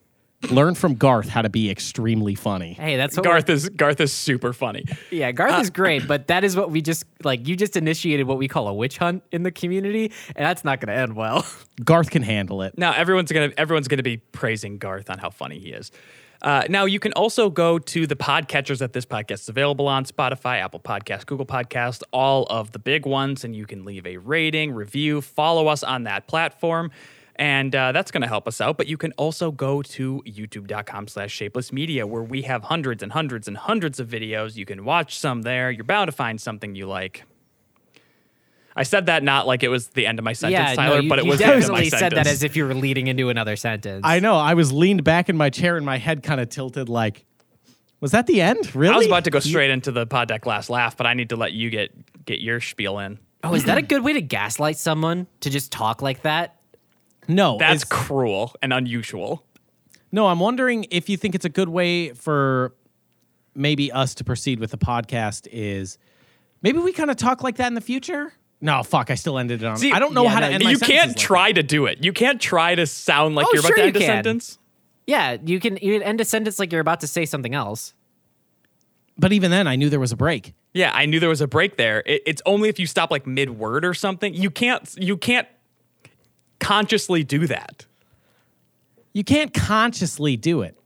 [0.50, 2.74] Learn from Garth how to be extremely funny.
[2.74, 4.84] Hey, that's what Garth is Garth is super funny.
[5.10, 7.48] Yeah, Garth is uh, great, but that is what we just like.
[7.48, 10.78] You just initiated what we call a witch hunt in the community, and that's not
[10.80, 11.44] going to end well.
[11.84, 12.78] Garth can handle it.
[12.78, 15.90] Now everyone's gonna everyone's gonna be praising Garth on how funny he is.
[16.40, 20.04] Uh, now you can also go to the podcatchers that this podcast is available on:
[20.04, 24.18] Spotify, Apple Podcast, Google Podcast, all of the big ones, and you can leave a
[24.18, 26.90] rating, review, follow us on that platform.
[27.36, 28.76] And uh, that's going to help us out.
[28.76, 33.12] But you can also go to youtube.com slash shapeless media, where we have hundreds and
[33.12, 34.56] hundreds and hundreds of videos.
[34.56, 35.70] You can watch some there.
[35.70, 37.27] You're bound to find something you like.
[38.78, 41.02] I said that not like it was the end of my sentence, yeah, Tyler, no,
[41.02, 42.00] you, but it you was the end of my definitely sentence.
[42.00, 44.02] said that as if you were leading into another sentence.
[44.04, 44.36] I know.
[44.36, 47.24] I was leaned back in my chair and my head kind of tilted like,
[48.00, 48.74] was that the end?
[48.76, 48.94] Really?
[48.94, 51.30] I was about to go straight into the pod deck last laugh, but I need
[51.30, 53.18] to let you get get your spiel in.
[53.42, 56.54] oh, is that a good way to gaslight someone to just talk like that?
[57.26, 59.44] No, That's cruel and unusual.
[60.12, 62.74] No, I'm wondering if you think it's a good way for
[63.54, 65.98] maybe us to proceed with the podcast is
[66.62, 68.32] maybe we kind of talk like that in the future.
[68.60, 69.76] No, fuck, I still ended it on.
[69.76, 71.52] See, I don't know yeah, how to no, end my you sentences can't like try
[71.52, 72.02] to do it.
[72.04, 74.06] You can't try to sound like Oh, you're about sure to you end a can.
[74.08, 74.58] sentence.
[75.06, 77.94] Yeah, you can you can end a sentence like you're about to say something else.
[79.16, 80.54] But even then, I knew there was a break.
[80.74, 82.02] Yeah, I knew there was a break there.
[82.04, 84.34] It, it's only if you stop like mid word or something.
[84.34, 84.92] You can't.
[84.98, 85.48] You can't
[86.60, 87.86] consciously do that.
[89.12, 90.76] You can't consciously do it.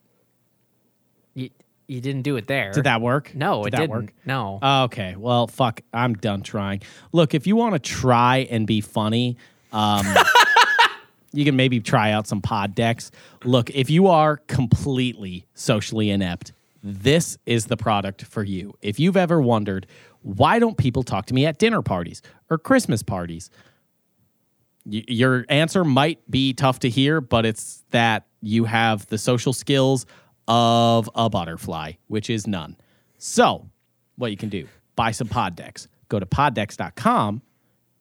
[1.89, 2.73] You didn't do it there.
[2.73, 3.35] Did that work?
[3.35, 3.91] No, Did it that didn't.
[3.91, 4.15] work?
[4.25, 4.59] No.
[4.85, 5.15] Okay.
[5.17, 5.81] Well, fuck.
[5.93, 6.83] I'm done trying.
[7.13, 9.37] Look, if you want to try and be funny,
[9.73, 10.07] um,
[11.33, 13.11] you can maybe try out some pod decks.
[13.45, 16.53] Look, if you are completely socially inept,
[16.83, 18.75] this is the product for you.
[18.81, 19.87] If you've ever wondered,
[20.23, 23.51] why don't people talk to me at dinner parties or Christmas parties?
[24.85, 29.53] Y- your answer might be tough to hear, but it's that you have the social
[29.53, 30.07] skills
[30.53, 32.77] of a butterfly, which is none.
[33.17, 33.71] So,
[34.17, 35.89] what you can do, buy some pod decks.
[36.11, 37.41] Go to poddex.com,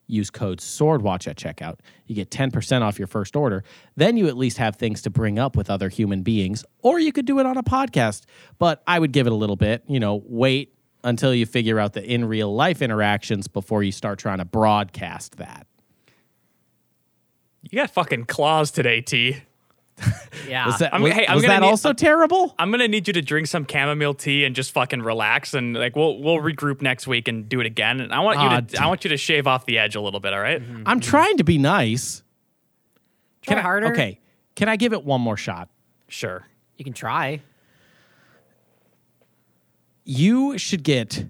[0.07, 1.79] use code SWORDWATCH at checkout.
[2.07, 3.63] You get 10% off your first order.
[3.95, 7.13] Then you at least have things to bring up with other human beings, or you
[7.13, 8.25] could do it on a podcast.
[8.59, 10.75] But I would give it a little bit, you know, wait
[11.05, 15.37] until you figure out the in real life interactions before you start trying to broadcast
[15.37, 15.67] that.
[17.61, 19.37] You got fucking claws today, T.
[20.47, 20.65] yeah.
[20.67, 22.55] Was that, I'm- was, hey, I'm was gonna that need- also terrible?
[22.59, 25.95] I'm gonna need you to drink some chamomile tea and just fucking relax, and like
[25.95, 27.99] we'll we'll regroup next week and do it again.
[28.01, 30.01] And I want you Ah, to I want you to shave off the edge a
[30.01, 30.33] little bit.
[30.33, 30.61] All right?
[30.85, 32.23] I'm trying to be nice.
[33.41, 33.91] Try I- harder.
[33.91, 34.19] Okay.
[34.55, 35.69] Can I give it one more shot?
[36.09, 36.45] Sure.
[36.77, 37.41] You can try.
[40.03, 41.25] You should get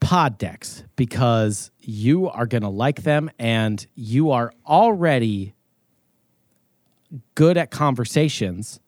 [0.00, 5.54] pod decks because you are going to like them and you are already
[7.34, 8.80] good at conversations.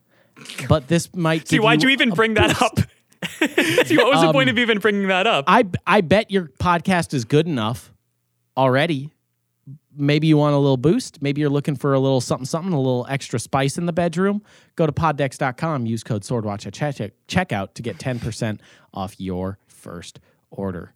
[0.68, 2.78] But this might See, give why'd you a even bring that up?
[3.86, 5.44] See, what was the point of even bringing that up?
[5.46, 7.92] I I bet your podcast is good enough
[8.56, 9.10] already.
[9.94, 11.20] Maybe you want a little boost.
[11.20, 14.42] Maybe you're looking for a little something something, a little extra spice in the bedroom.
[14.74, 18.58] Go to poddex.com, use code swordwatch at check- checkout to get 10%
[18.94, 20.18] off your first
[20.50, 20.94] order.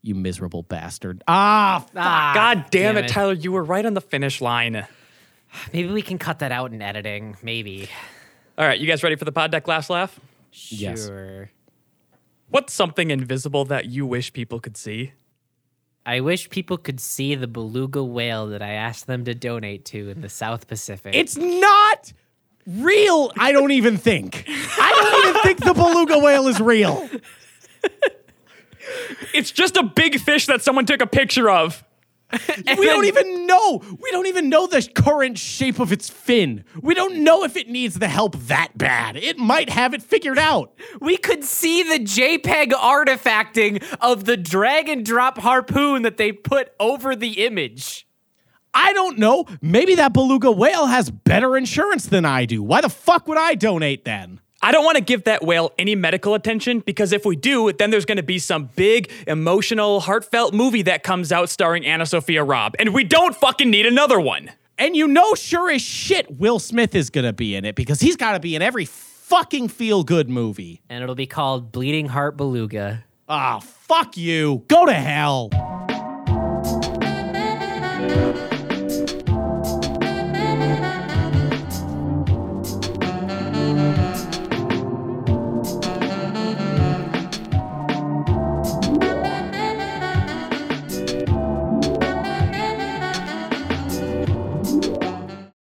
[0.00, 1.22] You miserable bastard.
[1.26, 3.32] Ah, Ah, God damn, it, Tyler!
[3.34, 4.86] You were right on the finish line.
[5.72, 7.36] Maybe we can cut that out in editing.
[7.42, 7.88] Maybe.
[8.58, 10.18] All right, you guys ready for the pod deck last laugh?
[10.52, 11.06] Yes.
[11.06, 11.50] Sure.
[12.48, 15.12] What's something invisible that you wish people could see?
[16.04, 20.10] I wish people could see the beluga whale that I asked them to donate to
[20.10, 21.14] in the South Pacific.
[21.14, 22.12] it's not
[22.66, 23.32] real.
[23.38, 24.44] I don't even think.
[24.48, 27.08] I don't even think the beluga whale is real.
[29.32, 31.82] It's just a big fish that someone took a picture of.
[32.78, 33.82] we don't even know.
[34.00, 36.64] We don't even know the current shape of its fin.
[36.80, 39.16] We don't know if it needs the help that bad.
[39.16, 40.72] It might have it figured out.
[41.00, 46.72] we could see the JPEG artifacting of the drag and drop harpoon that they put
[46.80, 48.06] over the image.
[48.74, 49.44] I don't know.
[49.60, 52.62] Maybe that beluga whale has better insurance than I do.
[52.62, 54.40] Why the fuck would I donate then?
[54.64, 57.90] I don't want to give that whale any medical attention because if we do, then
[57.90, 62.76] there's going to be some big, emotional, heartfelt movie that comes out starring AnnaSophia Robb,
[62.78, 64.52] and we don't fucking need another one.
[64.78, 68.16] And you know, sure as shit, Will Smith is gonna be in it because he's
[68.16, 70.80] got to be in every fucking feel good movie.
[70.88, 73.04] And it'll be called Bleeding Heart Beluga.
[73.28, 74.64] Ah, fuck you.
[74.68, 75.50] Go to hell.